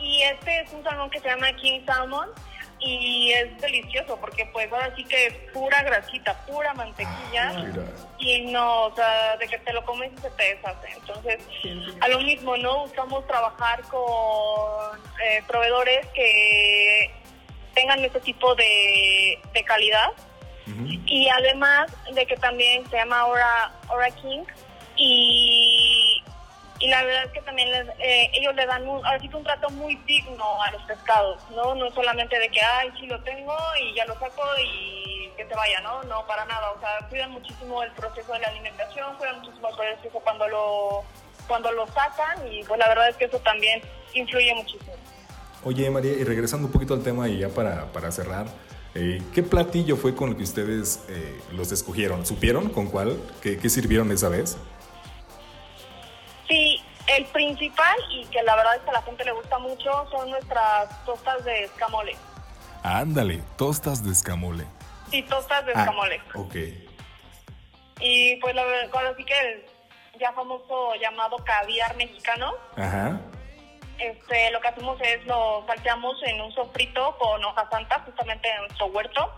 Y 0.00 0.22
este 0.22 0.62
es 0.62 0.72
un 0.72 0.82
salmón 0.82 1.08
que 1.10 1.20
se 1.20 1.28
llama 1.28 1.52
King 1.54 1.80
Salmon 1.86 2.28
y 2.84 3.32
es 3.32 3.60
delicioso 3.60 4.18
porque 4.20 4.46
pues 4.46 4.70
ahora 4.72 4.94
sí 4.96 5.04
que 5.04 5.26
es 5.26 5.34
pura 5.52 5.82
grasita, 5.82 6.34
pura 6.46 6.74
mantequilla. 6.74 7.52
Ah, 7.54 7.64
y 8.18 8.46
no, 8.52 8.84
o 8.84 8.94
sea, 8.94 9.36
de 9.36 9.46
que 9.46 9.58
te 9.58 9.72
lo 9.72 9.84
comes 9.84 10.12
y 10.12 10.20
se 10.20 10.30
te 10.30 10.54
deshace. 10.54 10.88
Entonces, 10.96 11.38
a 12.00 12.08
lo 12.08 12.20
mismo, 12.20 12.56
¿no? 12.56 12.80
Buscamos 12.80 13.26
trabajar 13.26 13.82
con 13.82 14.98
eh, 15.24 15.42
proveedores 15.46 16.06
que 16.08 17.10
tengan 17.74 18.04
ese 18.04 18.20
tipo 18.20 18.54
de, 18.54 19.38
de 19.52 19.64
calidad. 19.64 20.10
Y 21.06 21.28
además 21.28 21.92
de 22.14 22.24
que 22.24 22.36
también 22.36 22.88
se 22.88 22.96
llama 22.96 23.26
Ora, 23.26 23.72
Ora 23.88 24.10
King. 24.10 24.44
Y 24.96 26.11
y 26.82 26.88
la 26.88 27.04
verdad 27.04 27.24
es 27.26 27.30
que 27.30 27.40
también 27.42 27.68
eh, 28.00 28.28
ellos 28.34 28.56
le 28.56 28.66
dan 28.66 28.86
un, 28.88 29.06
así 29.06 29.28
que 29.28 29.36
un 29.36 29.44
trato 29.44 29.70
muy 29.70 29.94
digno 30.04 30.62
a 30.62 30.72
los 30.72 30.82
pescados, 30.82 31.40
¿no? 31.54 31.76
No 31.76 31.88
solamente 31.92 32.36
de 32.36 32.48
que, 32.48 32.60
ay, 32.60 32.90
sí 32.98 33.06
lo 33.06 33.22
tengo 33.22 33.54
y 33.80 33.94
ya 33.94 34.04
lo 34.06 34.14
saco 34.14 34.42
y 34.60 35.30
que 35.36 35.46
se 35.46 35.54
vaya, 35.54 35.80
¿no? 35.82 36.02
No, 36.02 36.26
para 36.26 36.44
nada, 36.44 36.72
o 36.72 36.80
sea, 36.80 37.08
cuidan 37.08 37.30
muchísimo 37.30 37.84
el 37.84 37.92
proceso 37.92 38.32
de 38.32 38.40
la 38.40 38.48
alimentación, 38.48 39.16
cuidan 39.16 39.38
muchísimo 39.38 39.68
el 39.68 39.76
proceso 39.76 40.18
cuando 40.24 40.48
lo, 40.48 41.04
cuando 41.46 41.70
lo 41.70 41.86
sacan 41.86 42.52
y 42.52 42.64
pues 42.64 42.80
la 42.80 42.88
verdad 42.88 43.10
es 43.10 43.16
que 43.16 43.26
eso 43.26 43.38
también 43.38 43.80
influye 44.14 44.52
muchísimo. 44.52 44.96
Oye, 45.62 45.88
María, 45.88 46.14
y 46.14 46.24
regresando 46.24 46.66
un 46.66 46.72
poquito 46.72 46.94
al 46.94 47.04
tema 47.04 47.28
y 47.28 47.38
ya 47.38 47.48
para, 47.48 47.92
para 47.92 48.10
cerrar, 48.10 48.46
eh, 48.96 49.22
¿qué 49.32 49.44
platillo 49.44 49.96
fue 49.96 50.16
con 50.16 50.30
el 50.30 50.36
que 50.36 50.42
ustedes 50.42 51.04
eh, 51.08 51.40
los 51.52 51.70
escogieron? 51.70 52.26
¿Supieron 52.26 52.70
con 52.70 52.88
cuál? 52.88 53.20
¿Qué, 53.40 53.56
qué 53.56 53.70
sirvieron 53.70 54.10
esa 54.10 54.28
vez? 54.28 54.58
El 57.16 57.24
principal 57.26 57.96
y 58.10 58.24
que 58.26 58.42
la 58.42 58.56
verdad 58.56 58.76
es 58.76 58.82
que 58.82 58.90
a 58.90 58.94
la 58.94 59.02
gente 59.02 59.24
le 59.24 59.32
gusta 59.32 59.58
mucho 59.58 60.06
son 60.10 60.30
nuestras 60.30 61.04
tostas 61.04 61.44
de 61.44 61.64
escamole. 61.64 62.16
Ándale, 62.82 63.42
tostas 63.56 64.04
de 64.04 64.12
escamole. 64.12 64.64
Sí, 65.10 65.22
tostas 65.24 65.64
de 65.66 65.72
Ah, 65.74 65.80
escamole. 65.80 66.20
ok. 66.34 66.54
Y 68.00 68.36
pues 68.36 68.54
la 68.54 68.64
verdad, 68.64 68.90
ahora 68.94 69.14
sí 69.16 69.24
que 69.24 69.38
el 69.38 69.64
ya 70.18 70.32
famoso 70.32 70.94
llamado 71.00 71.36
caviar 71.44 71.94
mexicano, 71.96 72.54
Ajá. 72.76 73.20
este, 73.98 74.50
lo 74.50 74.60
que 74.60 74.68
hacemos 74.68 74.98
es 75.02 75.24
lo 75.26 75.64
salteamos 75.66 76.16
en 76.24 76.40
un 76.40 76.52
sofrito 76.52 77.16
con 77.18 77.44
hoja 77.44 77.68
santa, 77.70 78.00
justamente 78.00 78.48
en 78.50 78.60
nuestro 78.62 78.86
huerto. 78.86 79.30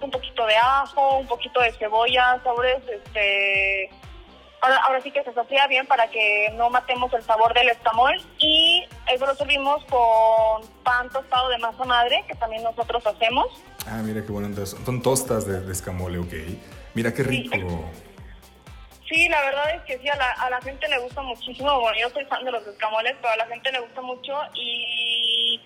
Un 0.00 0.10
poquito 0.10 0.46
de 0.46 0.56
ajo, 0.56 1.18
un 1.18 1.26
poquito 1.26 1.60
de 1.60 1.72
cebolla, 1.72 2.40
sabores, 2.42 2.82
este... 2.88 3.90
Ahora, 4.62 4.76
ahora 4.86 5.00
sí 5.00 5.10
que 5.10 5.24
se 5.24 5.32
sofría 5.32 5.66
bien 5.68 5.86
para 5.86 6.08
que 6.10 6.50
no 6.54 6.68
matemos 6.68 7.12
el 7.14 7.22
sabor 7.22 7.54
del 7.54 7.70
escamol 7.70 8.14
y 8.38 8.84
eso 9.10 9.24
lo 9.26 9.34
servimos 9.34 9.82
con 9.86 10.66
pan 10.82 11.08
tostado 11.10 11.48
de 11.48 11.58
masa 11.58 11.84
madre, 11.84 12.24
que 12.28 12.34
también 12.34 12.62
nosotros 12.62 13.06
hacemos. 13.06 13.46
Ah, 13.86 14.00
mira 14.02 14.20
qué 14.24 14.30
bueno. 14.30 14.48
entonces, 14.48 14.78
Son 14.84 15.00
tostas 15.00 15.46
de, 15.46 15.60
de 15.60 15.72
escamole, 15.72 16.18
ok. 16.18 16.34
Mira 16.94 17.14
qué 17.14 17.22
rico. 17.22 17.56
Sí, 19.08 19.28
la 19.28 19.40
verdad 19.40 19.74
es 19.74 19.82
que 19.82 19.98
sí, 19.98 20.08
a 20.08 20.16
la, 20.16 20.30
a 20.30 20.50
la 20.50 20.60
gente 20.60 20.86
le 20.88 20.98
gusta 20.98 21.22
muchísimo. 21.22 21.80
Bueno, 21.80 21.98
yo 21.98 22.10
soy 22.10 22.24
fan 22.26 22.44
de 22.44 22.52
los 22.52 22.64
escamoles, 22.66 23.16
pero 23.20 23.32
a 23.32 23.36
la 23.36 23.46
gente 23.46 23.72
le 23.72 23.80
gusta 23.80 24.00
mucho 24.02 24.38
y 24.54 25.60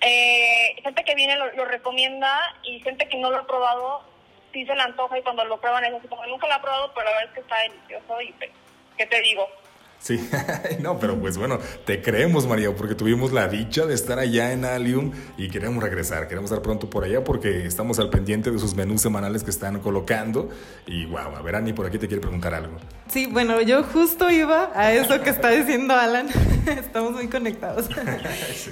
eh, 0.00 0.74
gente 0.82 1.04
que 1.04 1.14
viene 1.14 1.36
lo, 1.36 1.50
lo 1.52 1.64
recomienda 1.64 2.38
y 2.64 2.80
gente 2.80 3.08
que 3.08 3.16
no 3.18 3.30
lo 3.30 3.38
ha 3.38 3.46
probado 3.46 4.02
sí 4.52 4.64
se 4.66 4.74
le 4.74 4.82
antoja 4.82 5.18
y 5.18 5.22
cuando 5.22 5.44
lo 5.44 5.60
prueban 5.60 5.84
es 5.84 5.94
así 5.94 6.08
como 6.08 6.26
nunca 6.26 6.46
lo 6.46 6.54
ha 6.54 6.62
probado, 6.62 6.92
pero 6.94 7.06
la 7.06 7.12
verdad 7.12 7.28
es 7.28 7.34
que 7.34 7.40
está 7.40 7.58
delicioso 7.58 8.20
y 8.20 8.32
pues, 8.32 8.50
¿qué 8.96 9.06
te 9.06 9.20
digo? 9.22 9.48
Sí, 10.02 10.18
no, 10.80 10.98
pero 10.98 11.16
pues 11.16 11.38
bueno, 11.38 11.60
te 11.84 12.02
creemos, 12.02 12.44
María, 12.48 12.74
porque 12.74 12.96
tuvimos 12.96 13.32
la 13.32 13.46
dicha 13.46 13.86
de 13.86 13.94
estar 13.94 14.18
allá 14.18 14.52
en 14.52 14.64
Alium 14.64 15.12
y 15.38 15.48
queremos 15.48 15.80
regresar, 15.80 16.26
queremos 16.26 16.50
estar 16.50 16.60
pronto 16.60 16.90
por 16.90 17.04
allá 17.04 17.22
porque 17.22 17.66
estamos 17.66 18.00
al 18.00 18.10
pendiente 18.10 18.50
de 18.50 18.58
sus 18.58 18.74
menús 18.74 19.00
semanales 19.00 19.44
que 19.44 19.50
están 19.50 19.78
colocando. 19.78 20.48
Y 20.88 21.06
wow, 21.06 21.36
a 21.36 21.42
ver, 21.42 21.54
Ani, 21.54 21.72
por 21.72 21.86
aquí 21.86 21.98
te 21.98 22.08
quiere 22.08 22.20
preguntar 22.20 22.52
algo. 22.52 22.78
Sí, 23.06 23.26
bueno, 23.26 23.60
yo 23.60 23.84
justo 23.84 24.28
iba 24.28 24.72
a 24.74 24.92
eso 24.92 25.22
que 25.22 25.30
está 25.30 25.50
diciendo 25.50 25.94
Alan. 25.94 26.28
Estamos 26.66 27.12
muy 27.12 27.28
conectados. 27.28 27.88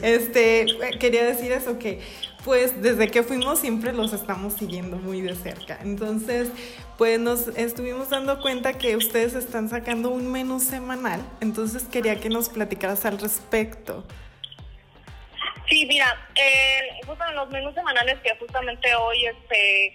Este, 0.02 0.66
quería 0.98 1.24
decir 1.24 1.52
eso 1.52 1.78
que 1.78 2.00
pues 2.44 2.80
desde 2.82 3.08
que 3.10 3.22
fuimos 3.22 3.58
siempre 3.58 3.92
los 3.92 4.12
estamos 4.12 4.54
siguiendo 4.54 4.96
muy 4.96 5.20
de 5.20 5.34
cerca. 5.36 5.78
Entonces, 5.82 6.50
pues 6.96 7.18
nos 7.20 7.48
estuvimos 7.48 8.08
dando 8.10 8.40
cuenta 8.40 8.74
que 8.74 8.96
ustedes 8.96 9.34
están 9.34 9.68
sacando 9.68 10.10
un 10.10 10.30
menú 10.32 10.60
semanal. 10.60 11.20
Entonces, 11.40 11.84
quería 11.84 12.18
que 12.20 12.28
nos 12.28 12.48
platicaras 12.48 13.04
al 13.04 13.18
respecto. 13.18 14.04
Sí, 15.68 15.86
mira, 15.86 16.06
eh, 16.34 17.00
justo 17.06 17.24
en 17.28 17.36
los 17.36 17.48
menús 17.50 17.74
semanales 17.74 18.18
que 18.20 18.34
justamente 18.38 18.92
hoy 18.96 19.26
este 19.26 19.92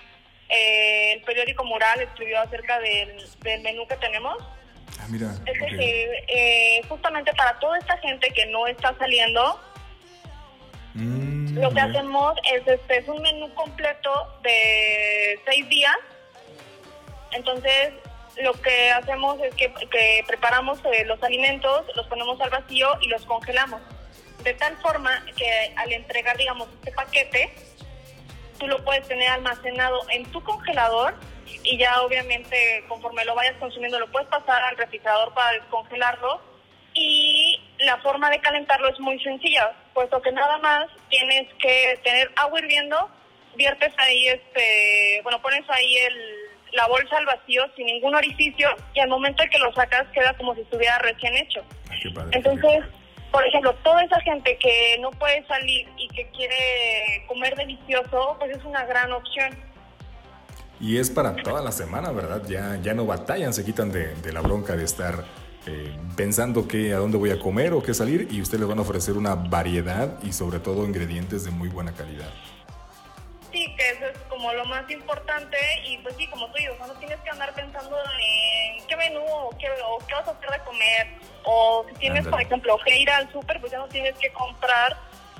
eh, 0.47 1.13
el 1.13 1.21
periódico 1.23 1.63
Mural 1.65 1.99
escribió 2.01 2.39
acerca 2.39 2.79
del, 2.79 3.17
del 3.41 3.61
menú 3.61 3.85
que 3.87 3.95
tenemos, 3.95 4.37
Ah, 5.01 5.07
mira. 5.09 5.31
es 5.45 5.59
de 5.59 5.65
ok. 5.65 5.69
que 5.71 6.23
eh, 6.29 6.81
justamente 6.87 7.33
para 7.33 7.59
toda 7.59 7.77
esta 7.79 7.97
gente 7.97 8.29
que 8.29 8.45
no 8.47 8.67
está 8.67 8.95
saliendo, 8.97 9.59
Mm, 10.97 11.34
lo 11.55 11.71
que 11.71 11.79
hacemos 11.79 12.35
es 12.53 12.67
este 12.67 12.97
es 12.97 13.07
un 13.07 13.21
menú 13.21 13.53
completo 13.53 14.11
de 14.43 15.39
seis 15.45 15.67
días. 15.69 15.95
Entonces, 17.31 17.93
lo 18.37 18.53
que 18.53 18.91
hacemos 18.91 19.39
es 19.41 19.53
que, 19.55 19.73
que 19.73 20.23
preparamos 20.27 20.79
eh, 20.85 21.05
los 21.05 21.21
alimentos, 21.23 21.85
los 21.95 22.07
ponemos 22.07 22.39
al 22.41 22.49
vacío 22.49 22.89
y 23.01 23.07
los 23.07 23.25
congelamos. 23.25 23.81
De 24.43 24.53
tal 24.53 24.77
forma 24.77 25.23
que 25.35 25.73
al 25.75 25.91
entregar, 25.91 26.37
digamos, 26.37 26.67
este 26.75 26.91
paquete, 26.91 27.53
tú 28.59 28.67
lo 28.67 28.83
puedes 28.83 29.07
tener 29.07 29.29
almacenado 29.29 30.01
en 30.09 30.25
tu 30.31 30.43
congelador 30.43 31.15
y 31.63 31.77
ya 31.77 32.01
obviamente 32.01 32.83
conforme 32.87 33.25
lo 33.25 33.35
vayas 33.35 33.55
consumiendo 33.59 33.99
lo 33.99 34.11
puedes 34.11 34.27
pasar 34.29 34.63
al 34.63 34.77
refrigerador 34.77 35.33
para 35.33 35.51
descongelarlo 35.51 36.41
y 36.93 37.59
la 37.85 37.97
forma 37.97 38.29
de 38.29 38.39
calentarlo 38.39 38.89
es 38.89 38.99
muy 38.99 39.19
sencilla, 39.19 39.73
puesto 39.93 40.21
que 40.21 40.31
nada 40.31 40.57
más 40.59 40.87
tienes 41.09 41.47
que 41.59 41.99
tener 42.03 42.31
agua 42.35 42.59
hirviendo, 42.59 43.09
viertes 43.55 43.93
ahí 43.97 44.27
este, 44.27 45.21
bueno, 45.23 45.41
pones 45.41 45.63
ahí 45.69 45.97
el, 45.97 46.15
la 46.73 46.87
bolsa 46.87 47.17
al 47.17 47.25
vacío 47.25 47.63
sin 47.75 47.85
ningún 47.85 48.15
orificio 48.15 48.69
y 48.93 48.99
al 48.99 49.09
momento 49.09 49.43
en 49.43 49.49
que 49.49 49.59
lo 49.59 49.73
sacas 49.73 50.05
queda 50.13 50.33
como 50.37 50.53
si 50.55 50.61
estuviera 50.61 50.97
recién 50.99 51.35
hecho. 51.35 51.63
Ah, 51.89 51.93
padre. 52.13 52.29
Entonces, 52.33 52.83
por 53.31 53.45
ejemplo, 53.45 53.73
toda 53.83 54.03
esa 54.03 54.19
gente 54.21 54.57
que 54.57 54.97
no 54.99 55.11
puede 55.11 55.45
salir 55.47 55.87
y 55.97 56.07
que 56.09 56.27
quiere 56.29 57.25
comer 57.27 57.55
delicioso, 57.55 58.35
pues 58.39 58.55
es 58.55 58.63
una 58.63 58.85
gran 58.85 59.11
opción. 59.11 59.53
Y 60.79 60.97
es 60.97 61.09
para 61.09 61.35
toda 61.37 61.61
la 61.61 61.71
semana, 61.71 62.11
¿verdad? 62.11 62.41
Ya, 62.47 62.77
ya 62.81 62.93
no 62.93 63.05
batallan, 63.05 63.53
se 63.53 63.63
quitan 63.63 63.91
de, 63.91 64.13
de 64.15 64.33
la 64.33 64.41
bronca 64.41 64.75
de 64.75 64.83
estar 64.83 65.23
eh, 65.67 65.97
pensando 66.15 66.67
que 66.67 66.93
a 66.93 66.97
dónde 66.97 67.17
voy 67.17 67.31
a 67.31 67.39
comer 67.39 67.73
o 67.73 67.81
qué 67.81 67.93
salir 67.93 68.27
y 68.31 68.41
ustedes 68.41 68.61
les 68.61 68.69
van 68.69 68.79
a 68.79 68.81
ofrecer 68.81 69.15
una 69.15 69.35
variedad 69.35 70.21
y 70.23 70.31
sobre 70.33 70.59
todo 70.59 70.85
ingredientes 70.85 71.43
de 71.43 71.51
muy 71.51 71.69
buena 71.69 71.93
calidad. 71.93 72.29
Sí, 73.51 73.73
que 73.77 73.89
eso 73.89 74.05
es 74.05 74.17
como 74.29 74.51
lo 74.53 74.65
más 74.65 74.89
importante 74.91 75.57
y 75.87 75.97
pues 75.99 76.15
sí, 76.17 76.27
como 76.27 76.47
tú 76.47 76.57
dices, 76.57 76.73
no 76.79 76.93
tienes 76.95 77.19
que 77.21 77.29
andar 77.29 77.53
pensando 77.53 77.97
en 77.97 78.85
qué 78.85 78.95
menú 78.97 79.21
o 79.25 79.49
qué, 79.57 79.67
o 79.87 79.97
qué 80.05 80.13
vas 80.13 80.27
a 80.27 80.31
hacer 80.31 80.49
de 80.49 80.59
comer 80.65 81.07
o 81.45 81.85
si 81.89 81.95
tienes, 81.95 82.27
por 82.27 82.41
ejemplo, 82.41 82.77
que 82.85 82.97
ir 82.97 83.09
al 83.09 83.31
súper, 83.31 83.59
pues 83.59 83.71
ya 83.71 83.77
no 83.79 83.87
tienes 83.87 84.15
que 84.17 84.31
comprar 84.33 84.97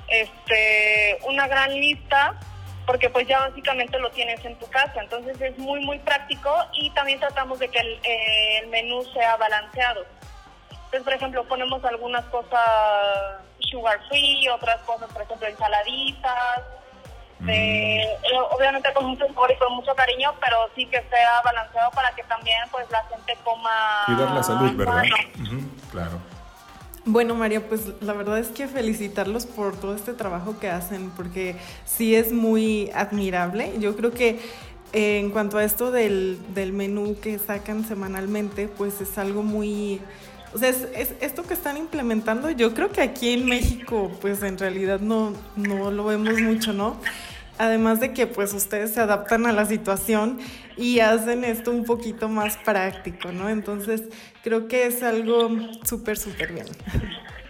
este 0.08 1.18
una 1.26 1.48
gran 1.48 1.72
lista 1.72 2.38
porque 2.86 3.10
pues 3.10 3.26
ya 3.26 3.40
básicamente 3.40 3.98
lo 3.98 4.10
tienes 4.10 4.44
en 4.44 4.56
tu 4.58 4.66
casa, 4.68 5.00
entonces 5.00 5.40
es 5.40 5.58
muy 5.58 5.84
muy 5.84 5.98
práctico 5.98 6.54
y 6.74 6.90
también 6.90 7.18
tratamos 7.18 7.58
de 7.58 7.68
que 7.68 7.80
el, 7.80 8.00
eh, 8.04 8.58
el 8.62 8.68
menú 8.68 9.02
sea 9.12 9.36
balanceado. 9.36 10.04
Entonces, 10.70 11.02
por 11.02 11.12
ejemplo, 11.12 11.44
ponemos 11.44 11.84
algunas 11.84 12.24
cosas 12.26 12.60
sugar 13.70 13.98
free, 14.08 14.48
otras 14.48 14.80
cosas, 14.82 15.10
por 15.12 15.22
ejemplo, 15.22 15.48
ensaladitas, 15.48 16.60
eh, 17.48 18.02
eh, 18.02 18.38
obviamente 18.50 18.92
con 18.94 19.04
mucho 19.06 19.26
sabor 19.26 19.50
y 19.50 19.56
con 19.56 19.74
mucho 19.74 19.94
cariño, 19.94 20.32
pero 20.40 20.56
sí 20.74 20.86
que 20.86 21.02
sea 21.10 21.42
balanceado 21.44 21.90
para 21.90 22.10
que 22.12 22.22
también 22.24 22.58
pues 22.70 22.90
la 22.90 23.04
gente 23.04 23.36
coma 23.44 24.04
Cuidar 24.06 24.30
la 24.30 24.42
salud, 24.42 24.72
¿verdad? 24.74 25.02
claro. 25.90 26.35
Bueno, 27.08 27.36
María, 27.36 27.68
pues 27.68 27.82
la 28.00 28.12
verdad 28.14 28.38
es 28.40 28.48
que 28.48 28.66
felicitarlos 28.66 29.46
por 29.46 29.76
todo 29.76 29.94
este 29.94 30.12
trabajo 30.12 30.58
que 30.58 30.68
hacen, 30.68 31.10
porque 31.10 31.54
sí 31.84 32.16
es 32.16 32.32
muy 32.32 32.90
admirable. 32.94 33.74
Yo 33.78 33.96
creo 33.96 34.12
que 34.12 34.40
eh, 34.92 35.18
en 35.20 35.30
cuanto 35.30 35.56
a 35.58 35.64
esto 35.64 35.92
del, 35.92 36.38
del 36.54 36.72
menú 36.72 37.16
que 37.20 37.38
sacan 37.38 37.86
semanalmente, 37.86 38.66
pues 38.68 39.00
es 39.00 39.18
algo 39.18 39.42
muy... 39.44 40.00
O 40.52 40.58
sea, 40.58 40.68
es, 40.70 40.88
es- 40.96 41.14
esto 41.20 41.44
que 41.44 41.54
están 41.54 41.76
implementando, 41.76 42.50
yo 42.50 42.74
creo 42.74 42.90
que 42.90 43.02
aquí 43.02 43.30
en 43.34 43.46
México, 43.46 44.10
pues 44.20 44.42
en 44.42 44.58
realidad 44.58 44.98
no, 45.00 45.32
no 45.54 45.90
lo 45.92 46.04
vemos 46.06 46.40
mucho, 46.40 46.72
¿no? 46.72 46.96
Además 47.58 48.00
de 48.00 48.12
que 48.12 48.26
pues 48.26 48.52
ustedes 48.52 48.94
se 48.94 49.00
adaptan 49.00 49.46
a 49.46 49.52
la 49.52 49.64
situación 49.64 50.38
y 50.76 51.00
hacen 51.00 51.44
esto 51.44 51.70
un 51.70 51.84
poquito 51.84 52.28
más 52.28 52.56
práctico, 52.58 53.32
¿no? 53.32 53.48
Entonces 53.48 54.02
creo 54.42 54.68
que 54.68 54.86
es 54.86 55.02
algo 55.02 55.50
súper, 55.84 56.18
súper 56.18 56.52
bien. 56.52 56.66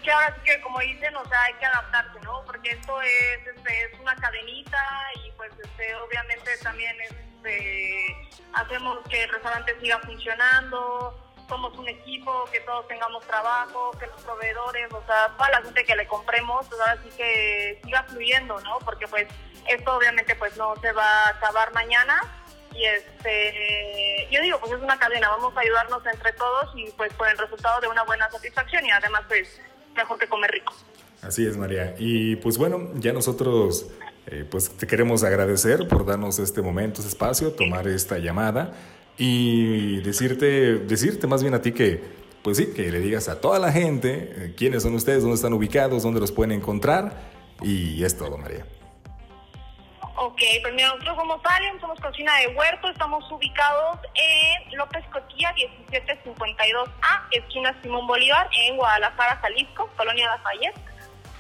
Que 0.03 0.13
ahora 0.13 0.35
sí 0.37 0.41
que 0.45 0.61
como 0.61 0.79
dicen, 0.79 1.17
o 1.17 1.29
sea, 1.29 1.43
hay 1.43 1.55
que 1.55 1.67
adaptarse, 1.67 2.21
¿no? 2.23 2.45
Porque 2.47 2.71
esto 2.71 3.03
es, 3.03 3.57
este, 3.57 3.83
es 3.85 4.01
una 4.01 4.15
cadenita 4.15 4.79
y 5.25 5.33
pues 5.33 5.51
este, 5.63 5.95
obviamente 5.97 6.51
también 6.63 6.95
este, 7.01 8.07
hacemos 8.53 8.99
que 9.09 9.25
el 9.25 9.31
restaurante 9.31 9.75
siga 9.81 9.99
funcionando, 10.01 11.26
somos 11.49 11.77
un 11.79 11.89
equipo, 11.89 12.45
que 12.53 12.61
todos 12.61 12.87
tengamos 12.89 13.25
trabajo, 13.27 13.93
que 13.99 14.07
los 14.07 14.21
proveedores, 14.23 14.93
o 14.93 15.03
sea, 15.07 15.33
toda 15.37 15.51
la 15.51 15.63
gente 15.63 15.85
que 15.85 15.97
le 15.97 16.07
compremos, 16.07 16.67
pues 16.69 16.81
ahora 16.81 16.99
sí 17.03 17.11
que 17.17 17.81
siga 17.85 18.03
fluyendo, 18.05 18.61
¿no? 18.61 18.79
Porque 18.85 19.07
pues 19.07 19.27
esto 19.69 19.97
obviamente 19.97 20.35
pues 20.37 20.57
no 20.57 20.75
se 20.77 20.93
va 20.93 21.27
a 21.27 21.29
acabar 21.31 21.73
mañana 21.73 22.21
y 22.73 22.85
este 22.85 24.29
yo 24.31 24.41
digo 24.43 24.61
pues 24.61 24.73
es 24.73 24.81
una 24.81 24.99
cadena 24.99 25.29
vamos 25.31 25.57
a 25.57 25.61
ayudarnos 25.61 26.05
entre 26.07 26.33
todos 26.35 26.71
y 26.77 26.91
pues 26.93 27.13
por 27.15 27.29
el 27.29 27.39
resultado 27.39 27.81
de 27.81 27.89
una 27.89 28.05
buena 28.05 28.31
satisfacción 28.31 28.85
y 28.85 28.91
además 28.91 29.23
pues 29.27 29.61
mejor 29.97 30.19
que 30.19 30.29
comer 30.29 30.51
rico 30.51 30.73
Así 31.23 31.47
es, 31.47 31.57
María. 31.57 31.95
Y 31.99 32.37
pues 32.37 32.59
bueno, 32.59 32.91
ya 32.95 33.13
nosotros 33.13 33.87
eh, 34.27 34.45
pues 34.49 34.71
te 34.71 34.87
queremos 34.87 35.25
agradecer 35.25 35.89
por 35.89 36.05
darnos 36.05 36.39
este 36.39 36.63
momento, 36.63 37.01
este 37.01 37.09
espacio, 37.09 37.53
tomar 37.53 37.89
esta 37.89 38.19
llamada 38.19 38.75
y 39.19 39.99
decirte, 40.01 40.77
decirte 40.79 41.27
más 41.27 41.43
bien 41.43 41.55
a 41.55 41.63
ti 41.63 41.73
que, 41.73 42.03
pues 42.43 42.57
sí, 42.59 42.73
que 42.75 42.91
le 42.91 43.01
digas 43.01 43.29
a 43.29 43.41
toda 43.41 43.59
la 43.59 43.73
gente 43.73 44.33
eh, 44.37 44.55
quiénes 44.57 44.83
son 44.83 44.95
ustedes, 44.95 45.23
dónde 45.23 45.37
están 45.37 45.53
ubicados, 45.53 46.03
dónde 46.03 46.21
los 46.21 46.33
pueden 46.33 46.53
encontrar 46.53 47.13
y 47.63 48.05
es 48.05 48.17
todo, 48.17 48.37
María. 48.37 48.65
Ok, 50.19 50.41
pues 50.63 50.75
mira, 50.75 50.89
nosotros 50.89 51.17
somos 51.17 51.41
Alien, 51.45 51.79
somos 51.79 52.01
cocina 52.01 52.35
de 52.39 52.49
huerto, 52.49 52.89
estamos 52.89 53.31
ubicados 53.31 53.99
en 54.15 54.79
López 54.79 55.05
Cotilla 55.13 55.55
1752A, 55.91 57.23
esquina 57.33 57.77
Simón 57.83 58.07
Bolívar, 58.07 58.49
en 58.67 58.77
Guadalajara, 58.77 59.37
Jalisco, 59.37 59.91
Colonia 59.95 60.27
Lafayette. 60.29 60.79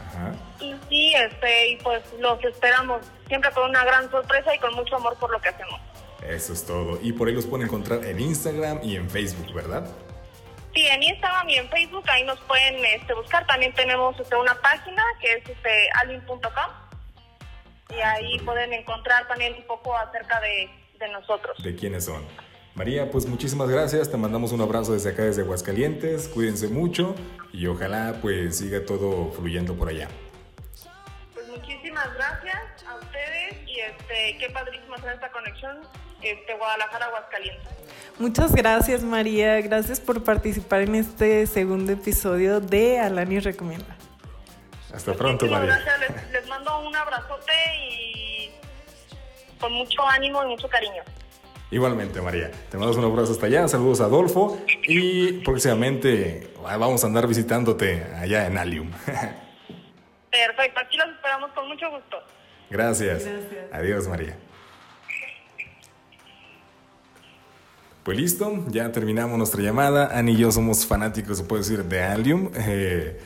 Ajá. 0.09 0.33
Y 0.61 0.75
sí, 0.91 1.15
este, 1.15 1.71
y 1.71 1.77
pues 1.77 2.03
los 2.21 2.43
esperamos 2.45 3.01
siempre 3.29 3.51
con 3.53 3.71
una 3.71 3.83
gran 3.83 4.11
sorpresa 4.11 4.55
y 4.55 4.59
con 4.59 4.75
mucho 4.75 4.97
amor 4.97 5.17
por 5.19 5.31
lo 5.31 5.41
que 5.41 5.49
hacemos. 5.49 5.81
Eso 6.29 6.53
es 6.53 6.67
todo. 6.67 6.99
Y 7.03 7.13
por 7.13 7.29
ahí 7.29 7.35
los 7.35 7.47
pueden 7.47 7.67
encontrar 7.67 8.05
en 8.05 8.21
Instagram 8.21 8.81
y 8.83 8.97
en 8.97 9.09
Facebook, 9.09 9.53
¿verdad? 9.55 9.87
Sí, 10.75 10.87
en 10.87 11.03
Instagram 11.03 11.49
y 11.49 11.57
en 11.57 11.69
Facebook 11.71 12.05
ahí 12.09 12.25
nos 12.25 12.39
pueden 12.41 12.85
este, 12.85 13.15
buscar. 13.15 13.47
También 13.47 13.73
tenemos 13.75 14.19
este, 14.21 14.37
una 14.37 14.55
página 14.61 15.03
que 15.21 15.33
es 15.33 15.49
este, 15.49 15.89
alin.com 16.01 16.41
y 17.91 18.01
ahí 18.01 18.39
pueden 18.41 18.73
encontrar 18.73 19.27
también 19.29 19.55
un 19.55 19.67
poco 19.67 19.97
acerca 19.97 20.41
de, 20.41 20.69
de 20.99 21.09
nosotros. 21.09 21.57
De 21.63 21.75
quiénes 21.75 22.05
son. 22.05 22.27
María, 22.75 23.11
pues 23.11 23.25
muchísimas 23.25 23.71
gracias, 23.71 24.11
te 24.11 24.19
mandamos 24.19 24.53
un 24.53 24.61
abrazo 24.61 24.93
desde 24.93 25.09
acá, 25.09 25.23
desde 25.23 25.41
Aguascalientes, 25.41 26.29
cuídense 26.29 26.69
mucho 26.69 27.15
y 27.51 27.67
ojalá 27.69 28.19
pues 28.21 28.59
siga 28.59 28.85
todo 28.85 29.33
fluyendo 29.33 29.75
por 29.75 29.89
allá. 29.89 30.09
Pues 31.33 31.49
muchísimas 31.49 32.13
gracias 32.13 32.85
a 32.87 32.97
ustedes 32.97 33.67
y 33.67 33.81
este, 33.81 34.37
qué 34.39 34.51
padrísimo 34.53 34.95
hacer 34.95 35.15
esta 35.15 35.33
conexión 35.33 35.81
este, 36.23 36.55
Guadalajara-Aguascalientes. 36.55 37.69
Muchas 38.19 38.55
gracias 38.55 39.03
María, 39.03 39.61
gracias 39.61 40.01
por 40.01 40.25
participar 40.25 40.83
en 40.83 40.95
este 40.95 41.47
segundo 41.47 41.93
episodio 41.93 42.61
de 42.61 42.99
Alani 42.99 43.41
Recomienda. 43.41 43.97
Hasta 44.95 45.13
pronto, 45.13 45.47
María. 45.47 45.77
Gracias, 45.85 46.31
les, 46.33 46.47
mando 46.47 46.81
un 46.81 46.97
abrazote 46.97 47.53
y 47.79 48.51
con 49.61 49.73
mucho 49.73 50.03
ánimo 50.07 50.43
y 50.45 50.47
mucho 50.47 50.69
cariño. 50.69 51.03
Igualmente, 51.71 52.23
María. 52.23 52.51
Te 52.71 52.79
mando 52.79 52.97
un 52.99 53.05
abrazo 53.05 53.33
hasta 53.33 53.47
allá. 53.47 53.69
Saludos 53.69 54.01
a 54.01 54.05
Adolfo. 54.05 54.59
Y 54.87 55.45
próximamente 55.45 56.49
vamos 56.63 57.05
a 57.05 57.09
andar 57.09 57.27
visitándote 57.27 58.07
allá 58.17 58.47
en 58.47 58.57
Alium. 58.57 58.91
Perfecto. 60.31 60.81
Aquí 60.81 60.97
los 60.97 61.09
esperamos 61.09 61.51
con 61.53 61.69
mucho 61.69 61.91
gusto. 61.91 62.23
Gracias. 62.71 63.25
Gracias. 63.25 63.73
Adiós, 63.73 64.09
María. 64.09 64.37
Pues 68.07 68.17
listo, 68.17 68.65
ya 68.71 68.91
terminamos 68.91 69.37
nuestra 69.37 69.61
llamada. 69.61 70.17
Ani 70.17 70.33
y 70.33 70.37
yo 70.37 70.51
somos 70.51 70.87
fanáticos, 70.87 71.37
se 71.37 71.45
puede 71.45 71.63
decir, 71.63 71.85
de 71.85 72.03
Alium. 72.03 72.51
Eh, 72.55 73.21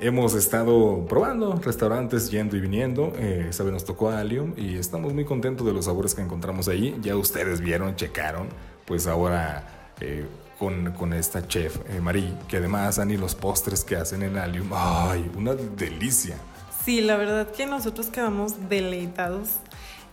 Hemos 0.00 0.34
estado 0.34 1.06
probando 1.08 1.54
restaurantes, 1.54 2.30
yendo 2.30 2.56
y 2.56 2.60
viniendo. 2.60 3.12
Eh, 3.16 3.50
nos 3.64 3.84
tocó 3.84 4.10
Alium 4.10 4.52
y 4.56 4.76
estamos 4.76 5.12
muy 5.12 5.24
contentos 5.24 5.66
de 5.66 5.72
los 5.72 5.86
sabores 5.86 6.14
que 6.14 6.22
encontramos 6.22 6.68
ahí. 6.68 6.96
Ya 7.02 7.16
ustedes 7.16 7.60
vieron, 7.60 7.96
checaron. 7.96 8.48
Pues 8.84 9.08
ahora 9.08 9.66
eh, 10.00 10.24
con, 10.56 10.92
con, 10.92 11.12
esta 11.14 11.48
chef 11.48 11.78
eh, 11.88 12.00
Marie, 12.00 12.32
que 12.46 12.58
además, 12.58 13.00
Ani, 13.00 13.16
los 13.16 13.34
postres 13.34 13.82
que 13.82 13.96
hacen 13.96 14.22
en 14.22 14.36
Alium. 14.36 14.68
¡Ay! 14.72 15.28
Una 15.36 15.54
delicia. 15.54 16.36
Sí, 16.84 17.00
la 17.00 17.16
verdad 17.16 17.50
que 17.50 17.66
nosotros 17.66 18.06
quedamos 18.06 18.68
deleitados 18.68 19.48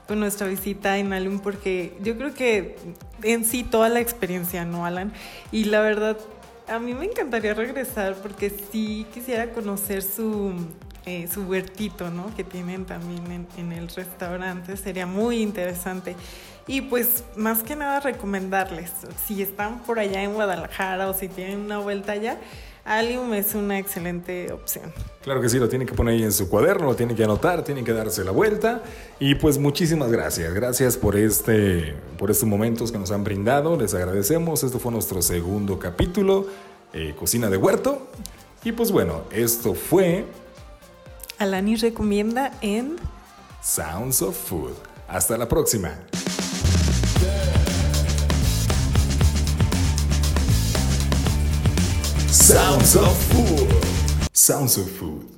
nuestra 0.10 0.48
visita 0.48 0.98
en 0.98 1.14
Alium 1.14 1.40
porque 1.40 1.98
yo 2.02 2.16
creo 2.18 2.34
que 2.34 2.78
en 3.24 3.44
sí 3.44 3.64
toda 3.64 3.90
la 3.90 4.00
experiencia, 4.00 4.66
¿no, 4.66 4.86
Alan? 4.86 5.12
Y 5.52 5.66
la 5.66 5.82
verdad 5.82 6.18
a 6.68 6.80
mí 6.80 6.94
me 6.94 7.06
encantaría 7.06 7.54
regresar 7.54 8.16
porque 8.16 8.50
sí 8.50 9.06
quisiera 9.14 9.52
conocer 9.52 10.02
su, 10.02 10.54
eh, 11.06 11.28
su 11.32 11.44
huertito, 11.44 12.10
¿no? 12.10 12.36
Que 12.36 12.44
tienen 12.44 12.86
también 12.86 13.48
en, 13.58 13.72
el 13.72 13.88
restaurante. 13.90 14.76
Sería 14.78 15.06
muy 15.06 15.42
interesante. 15.42 16.16
Y 16.68 16.82
pues 16.82 17.24
más 17.36 17.62
que 17.62 17.76
nada 17.76 18.00
recomendarles, 18.00 18.92
si 19.26 19.44
están 19.44 19.84
por 19.84 20.00
allá 20.00 20.24
en 20.24 20.34
Guadalajara 20.34 21.10
o 21.10 21.14
si 21.14 21.28
tienen 21.28 21.60
una 21.60 21.78
vuelta 21.78 22.14
allá, 22.14 22.40
Alium 22.86 23.34
es 23.34 23.56
una 23.56 23.80
excelente 23.80 24.54
opción. 24.54 24.94
Claro 25.24 25.42
que 25.42 25.50
sí, 25.50 25.58
lo 25.58 25.68
tienen 25.68 25.88
que 25.88 25.96
poner 25.96 26.14
ahí 26.14 26.24
en 26.24 26.32
su 26.32 26.48
cuaderno, 26.48 26.86
lo 26.86 26.96
tienen 26.96 27.16
que 27.16 27.24
anotar, 27.24 27.64
tienen 27.64 27.84
que 27.84 27.94
darse 27.94 28.24
la 28.24 28.30
vuelta. 28.30 28.84
Y 29.20 29.34
pues 29.36 29.58
muchísimas 29.58 30.12
gracias, 30.12 30.54
gracias 30.54 30.96
por, 30.96 31.16
este, 31.16 31.96
por 32.20 32.30
estos 32.30 32.48
momentos 32.48 32.92
que 32.92 33.00
nos 33.00 33.10
han 33.10 33.24
brindado, 33.24 33.76
les 33.76 33.96
agradecemos. 33.96 34.64
Esto 34.64 34.78
fue 34.78 34.92
nuestro 34.92 35.24
segundo 35.24 35.80
capítulo, 35.80 36.46
eh, 36.94 37.16
Cocina 37.18 37.50
de 37.50 37.58
Huerto. 37.58 38.08
Y 38.64 38.72
pues 38.72 38.92
bueno, 38.92 39.24
esto 39.32 39.74
fue... 39.74 40.26
Alani 41.40 41.76
recomienda 41.78 42.52
en... 42.62 42.98
Sounds 43.64 44.22
of 44.22 44.38
Food. 44.38 44.74
Hasta 45.08 45.38
la 45.38 45.48
próxima. 45.48 45.98
Sounds 52.46 52.96
of 52.96 53.18
Food. 53.34 54.30
Sounds 54.32 54.78
of 54.78 54.92
Food. 54.92 55.35